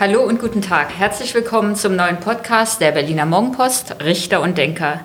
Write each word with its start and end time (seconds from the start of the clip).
Hallo 0.00 0.22
und 0.22 0.38
guten 0.38 0.60
Tag. 0.60 0.92
Herzlich 0.98 1.34
willkommen 1.34 1.76
zum 1.76 1.96
neuen 1.96 2.20
Podcast 2.20 2.80
der 2.80 2.92
Berliner 2.92 3.24
Morgenpost, 3.24 3.96
Richter 4.04 4.42
und 4.42 4.58
Denker. 4.58 5.00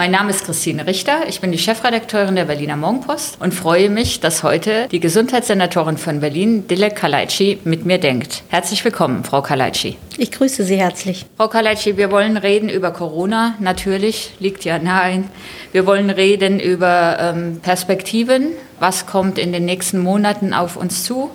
Mein 0.00 0.12
Name 0.12 0.30
ist 0.30 0.46
Christine 0.46 0.86
Richter, 0.86 1.28
ich 1.28 1.42
bin 1.42 1.52
die 1.52 1.58
Chefredakteurin 1.58 2.34
der 2.34 2.46
Berliner 2.46 2.78
Morgenpost 2.78 3.38
und 3.38 3.52
freue 3.52 3.90
mich, 3.90 4.18
dass 4.18 4.42
heute 4.42 4.88
die 4.90 4.98
Gesundheitssenatorin 4.98 5.98
von 5.98 6.20
Berlin, 6.20 6.66
Dilek 6.66 6.96
Kalaitschi, 6.96 7.58
mit 7.64 7.84
mir 7.84 7.98
denkt. 7.98 8.42
Herzlich 8.48 8.82
willkommen, 8.82 9.24
Frau 9.24 9.42
Kalaitschi. 9.42 9.98
Ich 10.16 10.30
grüße 10.30 10.64
Sie 10.64 10.76
herzlich. 10.76 11.26
Frau 11.36 11.48
Kalaitschi, 11.48 11.98
wir 11.98 12.10
wollen 12.10 12.38
reden 12.38 12.70
über 12.70 12.92
Corona, 12.92 13.56
natürlich, 13.58 14.32
liegt 14.38 14.64
ja 14.64 14.78
nahe. 14.78 15.24
Wir 15.72 15.84
wollen 15.84 16.08
reden 16.08 16.60
über 16.60 17.18
ähm, 17.20 17.60
Perspektiven, 17.60 18.52
was 18.78 19.04
kommt 19.04 19.38
in 19.38 19.52
den 19.52 19.66
nächsten 19.66 19.98
Monaten 19.98 20.54
auf 20.54 20.76
uns 20.76 21.04
zu 21.04 21.30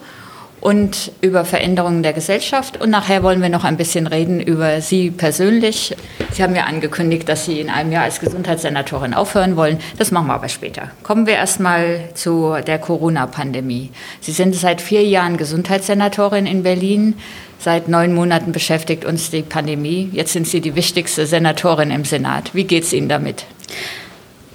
und 0.66 1.12
über 1.22 1.46
Veränderungen 1.46 2.02
der 2.02 2.14
Gesellschaft. 2.14 2.82
Und 2.82 2.90
nachher 2.90 3.22
wollen 3.22 3.40
wir 3.40 3.50
noch 3.50 3.64
ein 3.64 3.78
bisschen 3.78 4.08
reden 4.08 4.42
über 4.42 4.82
Sie 4.82 5.12
persönlich. 5.12 5.96
Sie 6.32 6.42
haben 6.42 6.56
ja 6.56 6.64
angekündigt, 6.64 7.30
dass 7.30 7.46
Sie 7.46 7.60
in 7.62 7.70
einem 7.70 7.92
Jahr 7.92 8.06
als 8.06 8.20
Gesundheitssenatorin 8.20 9.14
aufhören 9.14 9.58
wollen. 9.58 9.78
Das 10.00 10.10
machen 10.10 10.26
wir 10.26 10.34
aber 10.34 10.50
später. 10.50 10.90
Kommen 11.04 11.28
wir 11.28 11.36
erstmal 11.36 12.10
zu 12.16 12.56
der 12.66 12.80
Corona-Pandemie. 12.80 13.92
Sie 14.22 14.32
sind 14.32 14.56
seit 14.56 14.82
vier 14.82 15.04
Jahren 15.04 15.38
Gesundheitssenatorin 15.38 16.48
in 16.48 16.64
Berlin. 16.64 17.14
Seit 17.60 17.88
neun 17.88 18.16
Monaten 18.16 18.52
beschäftigt 18.52 19.06
uns 19.06 19.30
die 19.30 19.44
Pandemie. 19.44 20.10
Jetzt 20.14 20.34
sind 20.34 20.48
Sie 20.48 20.62
die 20.62 20.74
wichtigste 20.74 21.28
Senatorin 21.28 21.92
im 21.92 22.06
Senat. 22.06 22.56
Wie 22.56 22.64
geht 22.64 22.86
es 22.86 22.94
Ihnen 22.94 23.08
damit? 23.08 23.46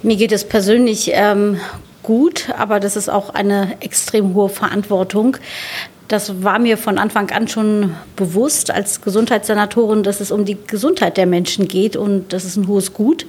Mir 0.03 0.17
geht 0.17 0.33
es 0.33 0.43
persönlich 0.43 1.11
ähm, 1.13 1.57
gut, 2.03 2.49
aber 2.57 2.81
das 2.81 2.97
ist 2.97 3.07
auch 3.07 3.29
eine 3.29 3.77
extrem 3.79 4.33
hohe 4.33 4.49
Verantwortung. 4.49 5.37
Das 6.11 6.43
war 6.43 6.59
mir 6.59 6.77
von 6.77 6.97
Anfang 6.97 7.31
an 7.31 7.47
schon 7.47 7.95
bewusst 8.17 8.69
als 8.69 8.99
Gesundheitssenatorin, 8.99 10.03
dass 10.03 10.19
es 10.19 10.29
um 10.29 10.43
die 10.43 10.57
Gesundheit 10.67 11.15
der 11.15 11.25
Menschen 11.25 11.69
geht 11.69 11.95
und 11.95 12.33
das 12.33 12.43
ist 12.43 12.57
ein 12.57 12.67
hohes 12.67 12.91
Gut. 12.91 13.25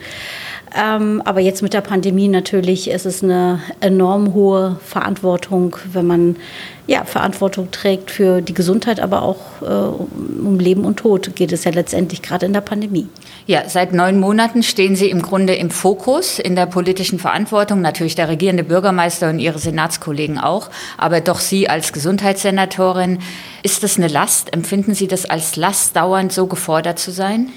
Ähm, 0.74 1.20
aber 1.24 1.40
jetzt 1.40 1.62
mit 1.62 1.74
der 1.74 1.82
Pandemie 1.82 2.28
natürlich 2.28 2.88
ist 2.88 3.04
es 3.04 3.22
eine 3.22 3.60
enorm 3.80 4.32
hohe 4.32 4.76
Verantwortung, 4.84 5.76
wenn 5.92 6.06
man 6.06 6.36
ja, 6.86 7.04
Verantwortung 7.04 7.70
trägt 7.70 8.10
für 8.10 8.40
die 8.40 8.54
Gesundheit, 8.54 8.98
aber 8.98 9.22
auch 9.22 9.38
äh, 9.62 9.64
um 9.66 10.58
Leben 10.58 10.84
und 10.84 10.96
Tod 10.96 11.36
geht 11.36 11.52
es 11.52 11.64
ja 11.64 11.70
letztendlich 11.70 12.22
gerade 12.22 12.46
in 12.46 12.52
der 12.52 12.60
Pandemie. 12.60 13.06
Ja, 13.46 13.68
seit 13.68 13.92
neun 13.92 14.18
Monaten 14.18 14.62
stehen 14.62 14.96
Sie 14.96 15.10
im 15.10 15.22
Grunde 15.22 15.54
im 15.54 15.70
Fokus 15.70 16.38
in 16.38 16.56
der 16.56 16.66
politischen 16.66 17.18
Verantwortung, 17.18 17.82
natürlich 17.82 18.14
der 18.14 18.28
regierende 18.28 18.64
Bürgermeister 18.64 19.30
und 19.30 19.38
Ihre 19.38 19.58
Senatskollegen 19.58 20.38
auch, 20.38 20.70
aber 20.96 21.20
doch 21.20 21.40
Sie 21.40 21.68
als 21.68 21.92
Gesundheitssenatorin. 21.92 23.18
Ist 23.62 23.82
das 23.82 23.98
eine 23.98 24.08
Last? 24.08 24.52
Empfinden 24.52 24.94
Sie 24.94 25.06
das 25.06 25.24
als 25.24 25.56
Last, 25.56 25.96
dauernd 25.96 26.32
so 26.32 26.46
gefordert 26.46 26.98
zu 26.98 27.10
sein? 27.10 27.50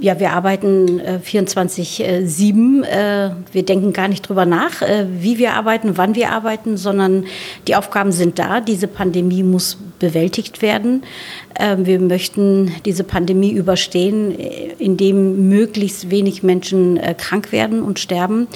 Ja, 0.00 0.20
wir 0.20 0.32
arbeiten 0.32 1.00
äh, 1.00 1.18
24-7. 1.24 2.84
Äh, 2.84 3.30
wir 3.50 3.62
denken 3.64 3.92
gar 3.92 4.06
nicht 4.06 4.28
drüber 4.28 4.46
nach, 4.46 4.80
äh, 4.80 5.06
wie 5.10 5.38
wir 5.38 5.54
arbeiten, 5.54 5.96
wann 5.96 6.14
wir 6.14 6.30
arbeiten, 6.30 6.76
sondern 6.76 7.24
die 7.66 7.74
Aufgaben 7.74 8.12
sind 8.12 8.38
da. 8.38 8.60
Diese 8.60 8.86
Pandemie 8.86 9.42
muss 9.42 9.76
bewältigt 9.98 10.62
werden. 10.62 11.02
Ähm, 11.58 11.84
wir 11.84 11.98
möchten 11.98 12.72
diese 12.84 13.02
Pandemie 13.02 13.50
überstehen, 13.50 14.38
äh, 14.38 14.74
indem 14.78 15.48
möglichst 15.48 16.10
wenig 16.10 16.44
Menschen 16.44 16.96
äh, 16.96 17.14
krank 17.14 17.50
werden 17.50 17.82
und 17.82 17.98
sterben. 17.98 18.46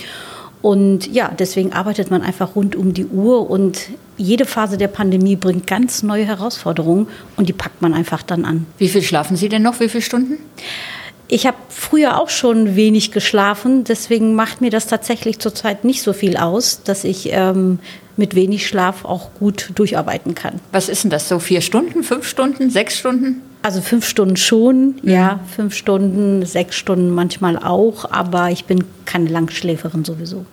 Und 0.61 1.13
ja, 1.13 1.33
deswegen 1.37 1.73
arbeitet 1.73 2.13
man 2.13 2.23
einfach 2.23 2.55
rund 2.55 2.77
um 2.77 2.95
die 2.95 3.07
Uhr 3.07 3.51
und 3.51 3.89
jede 4.17 4.45
Phase 4.45 4.79
der 4.79 4.87
Pandemie 4.87 5.35
bringt 5.35 5.67
ganz 5.67 6.05
neue 6.05 6.25
Herausforderungen 6.25 7.09
und 7.37 7.49
die 7.49 7.53
packt 7.53 7.83
man 7.83 7.95
einfach 7.95 8.23
dann 8.23 8.45
an. 8.45 8.67
Wie 8.79 8.89
viel 8.89 9.03
schlafen 9.03 9.37
Sie 9.37 9.49
denn 9.49 9.63
noch? 9.63 9.81
Wie 9.81 9.89
viele 9.89 10.03
Stunden? 10.03 10.39
Ich 11.33 11.47
habe 11.47 11.57
früher 11.71 12.21
auch 12.21 12.29
schon 12.29 12.77
wenig 12.77 13.11
geschlafen, 13.11 13.85
deswegen 13.85 14.35
macht 14.35 14.61
mir 14.61 14.69
das 14.69 14.87
tatsächlich 14.87 15.39
zurzeit 15.39 15.83
nicht 15.83 16.03
so 16.03 16.13
viel 16.13 16.37
aus, 16.37 16.83
dass 16.83 17.05
ich 17.05 17.31
ähm, 17.33 17.79
mit 18.19 18.35
wenig 18.35 18.67
Schlaf 18.67 19.07
auch 19.07 19.31
gut 19.39 19.71
durcharbeiten 19.75 20.35
kann. 20.35 20.61
Was 20.73 20.91
ist 20.91 21.05
denn 21.05 21.11
das 21.11 21.31
so? 21.31 21.39
Vier 21.39 21.63
Stunden, 21.63 22.03
fünf 22.03 22.29
Stunden, 22.29 22.69
sechs 22.69 22.99
Stunden? 22.99 23.41
Also 23.63 23.81
fünf 23.81 24.07
Stunden 24.07 24.37
schon, 24.37 24.97
ja, 25.03 25.13
ja 25.13 25.41
fünf 25.57 25.75
Stunden, 25.75 26.45
sechs 26.45 26.77
Stunden 26.77 27.09
manchmal 27.09 27.57
auch, 27.57 28.13
aber 28.13 28.51
ich 28.51 28.67
bin 28.67 28.85
keine 29.07 29.31
Langschläferin 29.31 30.05
sowieso. 30.05 30.45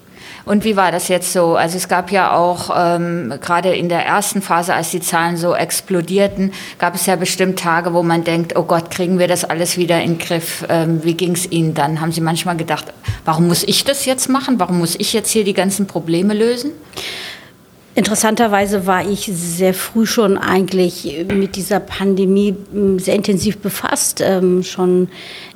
Und 0.45 0.63
wie 0.63 0.75
war 0.75 0.91
das 0.91 1.07
jetzt 1.07 1.33
so? 1.33 1.55
Also 1.55 1.77
es 1.77 1.87
gab 1.87 2.11
ja 2.11 2.35
auch 2.35 2.69
ähm, 2.75 3.33
gerade 3.41 3.75
in 3.75 3.89
der 3.89 4.05
ersten 4.05 4.41
Phase, 4.41 4.73
als 4.73 4.91
die 4.91 5.01
Zahlen 5.01 5.37
so 5.37 5.55
explodierten, 5.55 6.53
gab 6.77 6.95
es 6.95 7.05
ja 7.05 7.15
bestimmt 7.15 7.59
Tage, 7.59 7.93
wo 7.93 8.03
man 8.03 8.23
denkt, 8.23 8.55
oh 8.55 8.63
Gott, 8.63 8.91
kriegen 8.91 9.19
wir 9.19 9.27
das 9.27 9.45
alles 9.45 9.77
wieder 9.77 10.01
in 10.01 10.17
den 10.17 10.19
Griff? 10.19 10.65
Ähm, 10.69 11.03
wie 11.03 11.13
ging 11.13 11.33
es 11.33 11.51
Ihnen 11.51 11.73
dann? 11.73 12.01
Haben 12.01 12.11
Sie 12.11 12.21
manchmal 12.21 12.57
gedacht, 12.57 12.85
warum 13.25 13.47
muss 13.47 13.63
ich 13.63 13.83
das 13.83 14.05
jetzt 14.05 14.29
machen? 14.29 14.59
Warum 14.59 14.79
muss 14.79 14.95
ich 14.95 15.13
jetzt 15.13 15.31
hier 15.31 15.43
die 15.43 15.53
ganzen 15.53 15.87
Probleme 15.87 16.33
lösen? 16.33 16.71
Interessanterweise 17.95 18.85
war 18.85 19.07
ich 19.09 19.29
sehr 19.33 19.73
früh 19.73 20.05
schon 20.05 20.37
eigentlich 20.37 21.25
mit 21.27 21.55
dieser 21.55 21.79
Pandemie 21.79 22.55
hm, 22.71 22.99
sehr 22.99 23.15
intensiv 23.15 23.57
befasst. 23.57 24.21
Ähm, 24.23 24.63
schon 24.63 25.09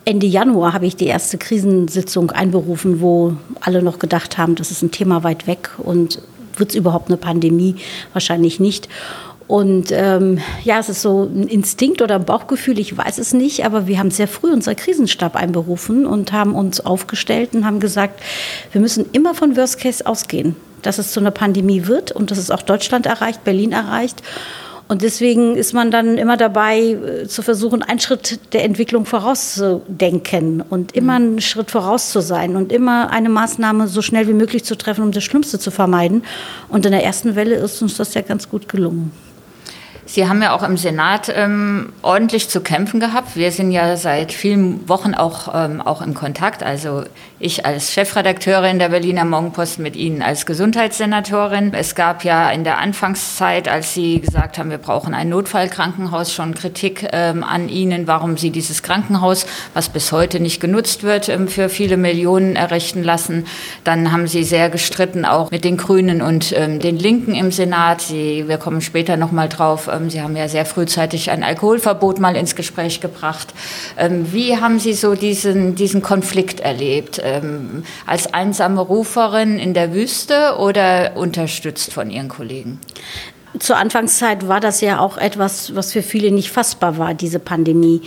Ende 0.04 0.26
Januar 0.26 0.74
habe 0.74 0.86
ich 0.86 0.96
die 0.96 1.06
erste 1.06 1.38
Krisensitzung 1.38 2.32
einberufen, 2.32 3.02
wo 3.02 3.38
alle 3.62 3.82
noch 3.82 4.00
gedacht 4.00 4.38
haben, 4.38 4.56
das 4.56 4.72
ist 4.72 4.82
ein 4.82 4.92
Thema 4.92 5.24
weit 5.24 5.48
weg 5.48 5.70
und 5.78 6.22
wird 6.58 6.72
es 6.72 6.76
überhaupt 6.76 7.10
eine 7.10 7.18
Pandemie? 7.18 7.76
Wahrscheinlich 8.14 8.60
nicht. 8.60 8.90
Und 9.48 9.92
ähm, 9.92 10.40
ja, 10.64 10.80
es 10.80 10.90
ist 10.90 11.02
so 11.02 11.24
ein 11.24 11.48
Instinkt 11.48 12.02
oder 12.02 12.16
ein 12.16 12.26
Bauchgefühl, 12.26 12.80
ich 12.80 12.98
weiß 12.98 13.18
es 13.18 13.34
nicht, 13.34 13.66
aber 13.66 13.88
wir 13.88 14.00
haben 14.00 14.12
sehr 14.12 14.28
früh 14.28 14.52
unser 14.52 14.74
Krisenstab 14.74 15.36
einberufen 15.36 16.06
und 16.06 16.32
haben 16.32 16.56
uns 16.56 16.80
aufgestellt 16.80 17.54
und 17.54 17.66
haben 17.66 17.80
gesagt, 17.80 18.22
wir 18.72 18.82
müssen 18.82 19.06
immer 19.12 19.36
von 19.36 19.58
Worst 19.58 19.80
Case 19.80 20.06
ausgehen 20.06 20.56
dass 20.86 20.98
es 20.98 21.12
zu 21.12 21.20
einer 21.20 21.32
Pandemie 21.32 21.88
wird 21.88 22.12
und 22.12 22.30
dass 22.30 22.38
es 22.38 22.52
auch 22.52 22.62
Deutschland 22.62 23.06
erreicht, 23.06 23.44
Berlin 23.44 23.72
erreicht. 23.72 24.22
Und 24.90 25.02
deswegen 25.02 25.56
ist 25.56 25.74
man 25.74 25.92
dann 25.92 26.18
immer 26.18 26.36
dabei, 26.36 26.80
äh, 26.80 27.28
zu 27.28 27.42
versuchen, 27.42 27.82
einen 27.82 28.00
Schritt 28.00 28.54
der 28.54 28.66
Entwicklung 28.66 29.06
vorauszudenken 29.06 30.62
und 30.62 30.92
immer 30.92 31.14
einen 31.14 31.42
Schritt 31.42 31.72
voraus 31.72 32.12
zu 32.12 32.20
sein 32.20 32.58
und 32.58 32.72
immer 32.72 33.10
eine 33.10 33.30
Maßnahme 33.30 33.88
so 33.88 34.02
schnell 34.02 34.28
wie 34.28 34.34
möglich 34.34 34.66
zu 34.66 34.78
treffen, 34.78 35.04
um 35.04 35.12
das 35.12 35.24
Schlimmste 35.24 35.58
zu 35.58 35.72
vermeiden. 35.72 36.24
Und 36.68 36.86
in 36.86 36.92
der 36.92 37.04
ersten 37.04 37.36
Welle 37.36 37.56
ist 37.56 37.82
uns 37.82 37.96
das 37.96 38.14
ja 38.14 38.22
ganz 38.22 38.50
gut 38.50 38.68
gelungen. 38.68 39.12
Sie 40.06 40.28
haben 40.28 40.42
ja 40.42 40.54
auch 40.54 40.64
im 40.64 40.76
Senat 40.76 41.32
ähm, 41.34 41.94
ordentlich 42.02 42.50
zu 42.50 42.62
kämpfen 42.62 43.00
gehabt. 43.00 43.36
Wir 43.36 43.52
sind 43.52 43.72
ja 43.72 43.96
seit 43.96 44.34
vielen 44.34 44.88
Wochen 44.90 45.14
auch, 45.14 45.54
ähm, 45.56 45.82
auch 45.82 46.02
im 46.02 46.14
Kontakt. 46.14 46.62
Also 46.62 47.04
ich 47.40 47.66
als 47.66 47.92
Chefredakteurin 47.92 48.80
der 48.80 48.90
Berliner 48.90 49.26
Morgenpost 49.26 49.80
mit 49.80 49.96
Ihnen 49.96 50.22
als 50.22 50.46
Gesundheitssenatorin. 50.46 51.74
Es 51.74 51.96
gab 51.96 52.24
ja 52.24 52.50
in 52.52 52.64
der 52.64 52.80
Anfangszeit, 52.80 53.68
als 53.68 53.94
Sie 53.94 54.20
gesagt 54.20 54.58
haben, 54.58 54.70
wir 54.70 54.78
brauchen 54.78 55.14
ein 55.14 55.30
Notfallkrankenhaus, 55.30 56.34
schon 56.34 56.54
Kritik 56.54 57.08
ähm, 57.12 57.44
an 57.44 57.70
Ihnen, 57.70 58.06
warum 58.06 58.38
Sie 58.38 58.50
dieses 58.50 58.84
Krankenhaus, 58.84 59.46
was 59.74 59.90
bis 59.90 60.12
heute 60.12 60.40
nicht 60.40 60.60
genutzt 60.60 61.04
wird, 61.04 61.30
ähm, 61.30 61.48
für 61.48 61.70
viele 61.70 61.98
Millionen 61.98 62.56
errichten 62.56 63.04
lassen. 63.04 63.46
Dann 63.84 64.12
haben 64.12 64.28
Sie 64.28 64.44
sehr 64.44 64.70
gestritten, 64.70 65.26
auch 65.26 65.52
mit 65.52 65.64
den 65.64 65.78
Grünen 65.78 66.22
und 66.22 66.54
ähm, 66.58 66.80
den 66.80 66.98
Linken 66.98 67.36
im 67.36 67.52
Senat. 67.52 68.02
Sie, 68.02 68.48
wir 68.48 68.58
kommen 68.58 68.82
später 68.82 69.18
noch 69.18 69.32
mal 69.32 69.50
drauf. 69.50 69.90
Ähm, 69.94 70.10
Sie 70.10 70.22
haben 70.22 70.36
ja 70.36 70.48
sehr 70.48 70.66
frühzeitig 70.66 71.32
ein 71.32 71.44
Alkoholverbot 71.44 72.20
mal 72.20 72.36
ins 72.36 72.56
Gespräch 72.56 73.02
gebracht. 73.02 73.54
Ähm, 73.98 74.32
wie 74.32 74.58
haben 74.58 74.80
Sie 74.80 74.94
so 74.94 75.16
diesen, 75.16 75.76
diesen 75.76 76.02
Konflikt 76.02 76.60
erlebt? 76.60 77.22
ähm, 77.24 77.84
als 78.06 78.34
einsame 78.34 78.82
Ruferin 78.82 79.60
in 79.60 79.74
der 79.74 79.94
Wüste 79.94 80.58
oder 80.60 81.16
unterstützt 81.16 81.94
von 81.94 82.10
Ihren 82.10 82.30
Kollegen? 82.30 82.80
Zur 83.60 83.78
Anfangszeit 83.78 84.48
war 84.48 84.60
das 84.60 84.82
ja 84.82 85.00
auch 85.00 85.18
etwas, 85.18 85.76
was 85.76 85.94
für 85.94 86.02
viele 86.02 86.32
nicht 86.32 86.52
fassbar 86.52 86.98
war, 86.98 87.14
diese 87.14 87.38
Pandemie 87.38 88.02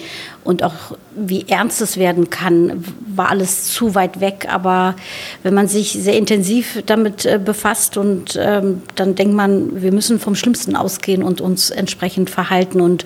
und 0.47 0.63
auch 0.63 0.97
wie 1.17 1.47
ernst 1.49 1.81
es 1.81 1.97
werden 1.97 2.31
kann, 2.31 2.85
war 3.07 3.31
alles 3.31 3.73
zu 3.73 3.95
weit 3.95 4.21
weg. 4.21 4.47
Aber 4.51 4.95
wenn 5.43 5.55
man 5.55 5.67
sich 5.67 5.93
sehr 5.93 6.17
intensiv 6.17 6.83
damit 6.87 7.25
äh, 7.25 7.41
befasst 7.43 7.97
und 7.97 8.39
ähm, 8.41 8.83
dann 8.95 9.15
denkt 9.15 9.35
man, 9.35 9.83
wir 9.83 9.93
müssen 9.93 10.21
vom 10.21 10.35
Schlimmsten 10.35 10.77
ausgehen 10.77 11.23
und 11.23 11.41
uns 11.41 11.71
entsprechend 11.71 12.31
verhalten. 12.31 12.81
Und 12.81 13.05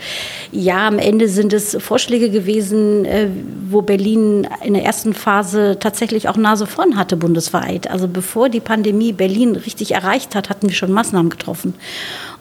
ja, 0.52 0.88
am 0.88 0.98
Ende 0.98 1.28
sind 1.28 1.52
es 1.52 1.76
Vorschläge 1.80 2.30
gewesen, 2.30 3.04
äh, 3.04 3.28
wo 3.68 3.82
Berlin 3.82 4.46
in 4.62 4.74
der 4.74 4.84
ersten 4.84 5.14
Phase 5.14 5.78
tatsächlich 5.80 6.28
auch 6.28 6.36
Nase 6.36 6.66
vorn 6.66 6.96
hatte 6.96 7.16
bundesweit. 7.16 7.88
Also 7.90 8.08
bevor 8.08 8.48
die 8.48 8.60
Pandemie 8.60 9.12
Berlin 9.12 9.56
richtig 9.56 9.92
erreicht 9.92 10.34
hat, 10.34 10.50
hatten 10.50 10.68
wir 10.68 10.74
schon 10.74 10.92
Maßnahmen 10.92 11.30
getroffen. 11.30 11.74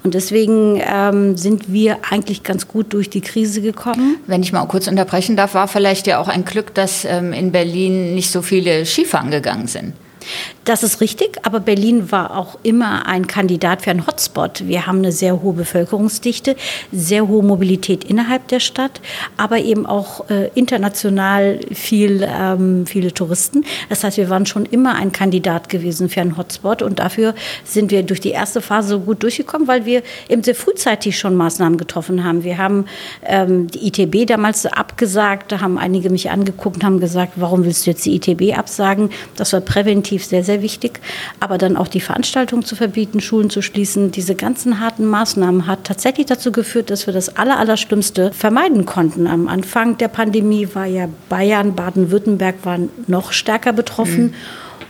Und 0.04 0.13
deswegen 0.13 0.81
ähm, 0.81 1.36
sind 1.38 1.72
wir 1.72 1.98
eigentlich 2.10 2.44
ganz 2.44 2.68
gut 2.68 2.94
durch 2.94 3.10
die 3.10 3.22
Krise 3.22 3.62
gekommen. 3.62 4.18
Wenn 4.28 4.42
ich 4.44 4.54
mal 4.54 4.66
kurz 4.66 4.88
unterbrechen 4.88 5.36
darf, 5.36 5.54
war 5.54 5.68
vielleicht 5.68 6.07
ja 6.07 6.19
auch 6.19 6.30
ein 6.30 6.46
Glück, 6.46 6.74
dass 6.74 7.06
ähm, 7.06 7.34
in 7.34 7.51
Berlin 7.51 8.16
nicht 8.16 8.31
so 8.31 8.42
viele 8.42 8.86
Skifahren 8.86 9.31
gegangen 9.31 9.68
sind. 9.68 9.94
Das 10.69 10.83
ist 10.83 11.01
richtig, 11.01 11.39
aber 11.42 11.62
Berlin 11.62 12.12
war 12.12 12.38
auch 12.38 12.60
immer 12.62 13.07
ein 13.07 13.25
Kandidat 13.25 13.81
für 13.81 13.89
einen 13.89 14.06
Hotspot. 14.06 14.68
Wir 14.68 14.86
haben 14.86 15.00
eine 15.00 15.12
sehr 15.12 15.42
hohe 15.42 15.54
Bevölkerungsdichte, 15.54 16.56
sehr 16.92 17.27
hohe 17.27 17.42
Mobilität 17.42 18.04
innerhalb 18.04 18.48
der 18.50 18.60
Stadt, 18.60 19.01
aber 19.36 19.57
eben 19.57 19.88
auch 19.88 20.30
äh, 20.30 20.51
international 20.54 21.60
viel, 21.74 22.24
ähm, 22.24 22.86
viele 22.86 23.12
Touristen. 23.12 23.66
Das 23.89 24.04
heißt, 24.04 24.18
wir 24.18 24.30
waren 24.30 24.45
schon 24.45 24.68
immer 24.68 24.94
ein 24.94 25.12
Kandidat 25.12 25.69
gewesen 25.69 26.07
für 26.07 26.21
einen 26.21 26.38
Hotspot 26.38 26.83
und 26.83 27.00
dafür 27.00 27.33
sind 27.63 27.89
wir 27.89 28.04
durch 28.04 28.19
die 28.19 28.30
erste 28.30 28.62
Phase 28.62 28.89
so 28.89 29.00
gut 29.00 29.24
durchgekommen, 29.24 29.68
weil 29.68 29.88
wir 29.88 30.04
eben 30.27 30.44
sehr 30.44 30.54
frühzeitig 30.54 31.18
schon 31.18 31.36
Maßnahmen 31.36 31.80
getroffen 31.80 32.24
haben. 32.24 32.44
Wir 32.44 32.60
haben 32.60 32.86
ähm, 33.25 33.65
die 33.69 33.88
ITB 33.88 34.27
damals 34.27 34.68
abgesagt, 34.68 35.51
da 35.51 35.62
haben 35.62 35.80
einige 35.80 36.12
mich 36.12 36.30
angeguckt 36.30 36.75
und 36.75 36.83
haben 36.83 37.00
gesagt, 37.00 37.33
warum 37.38 37.65
willst 37.65 37.88
du 37.88 37.89
jetzt 37.89 38.06
die 38.06 38.15
ITB 38.18 38.56
absagen? 38.56 39.10
Das 39.36 39.51
war 39.51 39.62
präventiv 39.62 40.24
sehr, 40.24 40.44
sehr 40.44 40.58
wichtig. 40.61 41.00
Aber 41.39 41.57
dann 41.57 41.77
auch 41.77 41.88
die 41.88 42.01
Veranstaltung 42.01 42.63
zu 42.63 42.75
verbieten, 42.75 43.19
Schulen 43.19 43.50
zu 43.50 43.61
schließen, 43.61 44.11
diese 44.11 44.35
ganzen 44.35 44.79
harten 44.79 45.06
Maßnahmen 45.06 45.67
hat 45.67 45.83
tatsächlich 45.83 46.25
dazu 46.25 46.51
geführt, 46.51 46.89
dass 46.89 47.07
wir 47.07 47.13
das 47.13 47.38
Allerallerschlimmste 47.38 48.31
vermeiden 48.33 48.85
konnten. 48.85 49.27
Am 49.27 49.47
Anfang 49.47 49.97
der 49.97 50.07
Pandemie 50.07 50.67
war 50.73 50.85
ja 50.85 51.07
Bayern, 51.29 51.75
Baden-Württemberg 51.75 52.56
waren 52.63 52.89
noch 53.07 53.31
stärker 53.31 53.73
betroffen. 53.73 54.23
Mhm. 54.23 54.33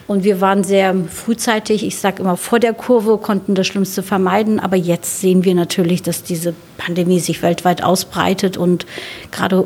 Und 0.07 0.24
wir 0.24 0.42
waren 0.42 0.63
sehr 0.63 0.95
frühzeitig, 1.07 1.86
ich 1.86 2.00
sage 2.00 2.24
immer 2.24 2.36
vor 2.36 2.60
der 2.60 2.74
Kurve, 2.74 3.19
konnten 3.19 3.54
das 3.54 3.68
Schlimmste 3.68 4.01
vermeiden. 4.01 4.60
Aber 4.60 4.75
jetzt 4.75 5.22
sehen 5.22 5.45
wir 5.45 5.54
natürlich, 5.54 6.01
dass 6.01 6.24
diese 6.24 6.56
Pandemie 6.80 7.20
sich 7.20 7.44
weltweit 7.44 7.84
ausbreitet 7.84 8.58
und 8.58 8.88
gerade 9.31 9.64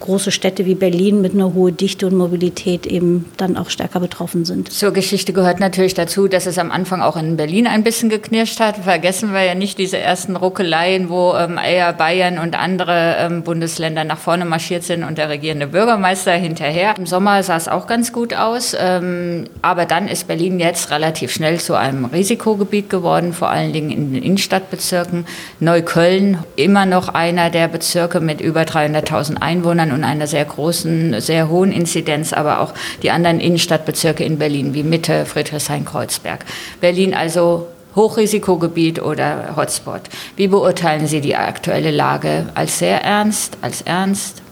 große 0.00 0.30
Städte 0.30 0.64
wie 0.64 0.74
Berlin 0.74 1.20
mit 1.20 1.34
einer 1.34 1.52
hohen 1.52 1.76
Dichte 1.76 2.06
und 2.06 2.16
Mobilität 2.16 2.86
eben 2.86 3.26
dann 3.36 3.58
auch 3.58 3.68
stärker 3.68 4.00
betroffen 4.00 4.46
sind. 4.46 4.72
Zur 4.72 4.92
Geschichte 4.92 5.34
gehört 5.34 5.60
natürlich 5.60 5.92
dazu, 5.92 6.28
dass 6.28 6.46
es 6.46 6.56
am 6.58 6.70
Anfang 6.70 7.02
auch 7.02 7.16
in 7.16 7.36
Berlin 7.36 7.66
ein 7.66 7.82
bisschen 7.82 8.08
geknirscht 8.08 8.60
hat. 8.60 8.76
Vergessen 8.76 9.34
wir 9.34 9.42
ja 9.42 9.54
nicht 9.54 9.76
diese 9.78 9.98
ersten 9.98 10.36
Ruckeleien, 10.36 11.10
wo 11.10 11.34
ähm, 11.34 11.58
eher 11.62 11.92
Bayern 11.92 12.38
und 12.38 12.58
andere 12.58 13.16
ähm, 13.18 13.42
Bundesländer 13.42 14.04
nach 14.04 14.18
vorne 14.18 14.44
marschiert 14.44 14.84
sind 14.84 15.02
und 15.02 15.18
der 15.18 15.28
regierende 15.28 15.66
Bürgermeister 15.66 16.32
hinterher. 16.32 16.94
Im 16.96 17.06
Sommer 17.06 17.42
sah 17.42 17.56
es 17.56 17.68
auch 17.68 17.86
ganz 17.86 18.12
gut 18.12 18.34
aus, 18.34 18.76
ähm, 18.78 19.44
aber 19.60 19.84
dann 19.84 20.06
ist 20.06 20.28
Berlin 20.28 20.60
jetzt 20.60 20.90
relativ 20.90 21.32
schnell 21.32 21.58
zu 21.58 21.74
einem 21.74 22.04
Risikogebiet 22.04 22.88
geworden, 22.88 23.32
vor 23.32 23.50
allen 23.50 23.72
Dingen 23.72 23.90
in 23.90 24.12
den 24.14 24.22
Innenstadtbezirken. 24.22 25.26
Neukölln 25.58 26.38
immer 26.56 26.86
noch 26.86 27.08
einer 27.08 27.50
der 27.50 27.68
Bezirke 27.68 28.20
mit 28.20 28.40
über 28.40 28.62
300.000 28.62 29.40
Einwohnern 29.40 29.92
und 29.92 30.04
einer 30.04 30.26
sehr 30.26 30.44
großen, 30.44 31.20
sehr 31.20 31.48
hohen 31.48 31.72
Inzidenz, 31.72 32.32
aber 32.32 32.60
auch 32.60 32.74
die 33.02 33.10
anderen 33.10 33.40
Innenstadtbezirke 33.40 34.24
in 34.24 34.38
Berlin 34.38 34.74
wie 34.74 34.82
Mitte, 34.82 35.24
Friedrichshain-Kreuzberg. 35.26 36.44
Berlin 36.80 37.14
also 37.14 37.68
Hochrisikogebiet 37.94 39.02
oder 39.02 39.54
Hotspot. 39.56 40.02
Wie 40.36 40.48
beurteilen 40.48 41.06
Sie 41.06 41.20
die 41.20 41.36
aktuelle 41.36 41.90
Lage? 41.90 42.46
Als 42.54 42.78
sehr 42.78 43.02
ernst, 43.02 43.58
als 43.60 43.82
ernst? 43.82 44.42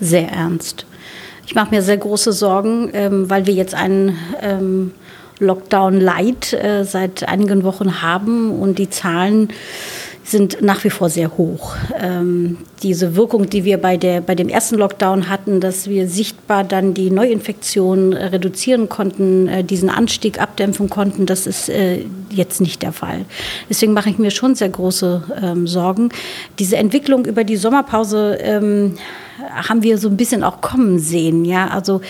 Sehr 0.00 0.28
ernst. 0.30 0.86
Ich 1.46 1.54
mache 1.54 1.74
mir 1.74 1.82
sehr 1.82 1.96
große 1.96 2.32
Sorgen, 2.32 2.90
ähm, 2.92 3.28
weil 3.30 3.46
wir 3.46 3.54
jetzt 3.54 3.74
einen 3.74 4.18
ähm, 4.40 4.92
Lockdown 5.40 5.98
Light 6.00 6.52
äh, 6.52 6.84
seit 6.84 7.28
einigen 7.28 7.64
Wochen 7.64 8.02
haben 8.02 8.52
und 8.52 8.78
die 8.78 8.90
Zahlen 8.90 9.48
sind 10.30 10.62
nach 10.62 10.84
wie 10.84 10.90
vor 10.90 11.10
sehr 11.10 11.36
hoch. 11.36 11.74
Ähm, 12.00 12.58
diese 12.82 13.16
Wirkung, 13.16 13.50
die 13.50 13.64
wir 13.64 13.78
bei, 13.78 13.96
der, 13.96 14.20
bei 14.20 14.34
dem 14.34 14.48
ersten 14.48 14.76
Lockdown 14.76 15.28
hatten, 15.28 15.60
dass 15.60 15.88
wir 15.88 16.08
sichtbar 16.08 16.64
dann 16.64 16.94
die 16.94 17.10
Neuinfektion 17.10 18.12
äh, 18.12 18.26
reduzieren 18.26 18.88
konnten, 18.88 19.48
äh, 19.48 19.64
diesen 19.64 19.90
Anstieg 19.90 20.40
abdämpfen 20.40 20.88
konnten, 20.88 21.26
das 21.26 21.46
ist 21.46 21.68
äh, 21.68 22.04
jetzt 22.30 22.60
nicht 22.60 22.82
der 22.82 22.92
Fall. 22.92 23.24
Deswegen 23.68 23.92
mache 23.92 24.10
ich 24.10 24.18
mir 24.18 24.30
schon 24.30 24.54
sehr 24.54 24.68
große 24.68 25.22
ähm, 25.42 25.66
Sorgen. 25.66 26.10
Diese 26.58 26.76
Entwicklung 26.76 27.26
über 27.26 27.44
die 27.44 27.56
Sommerpause 27.56 28.38
ähm, 28.40 28.94
haben 29.68 29.82
wir 29.82 29.98
so 29.98 30.08
ein 30.08 30.16
bisschen 30.16 30.42
auch 30.42 30.60
kommen 30.60 30.98
sehen. 30.98 31.44
Ja, 31.44 31.68
also 31.68 32.00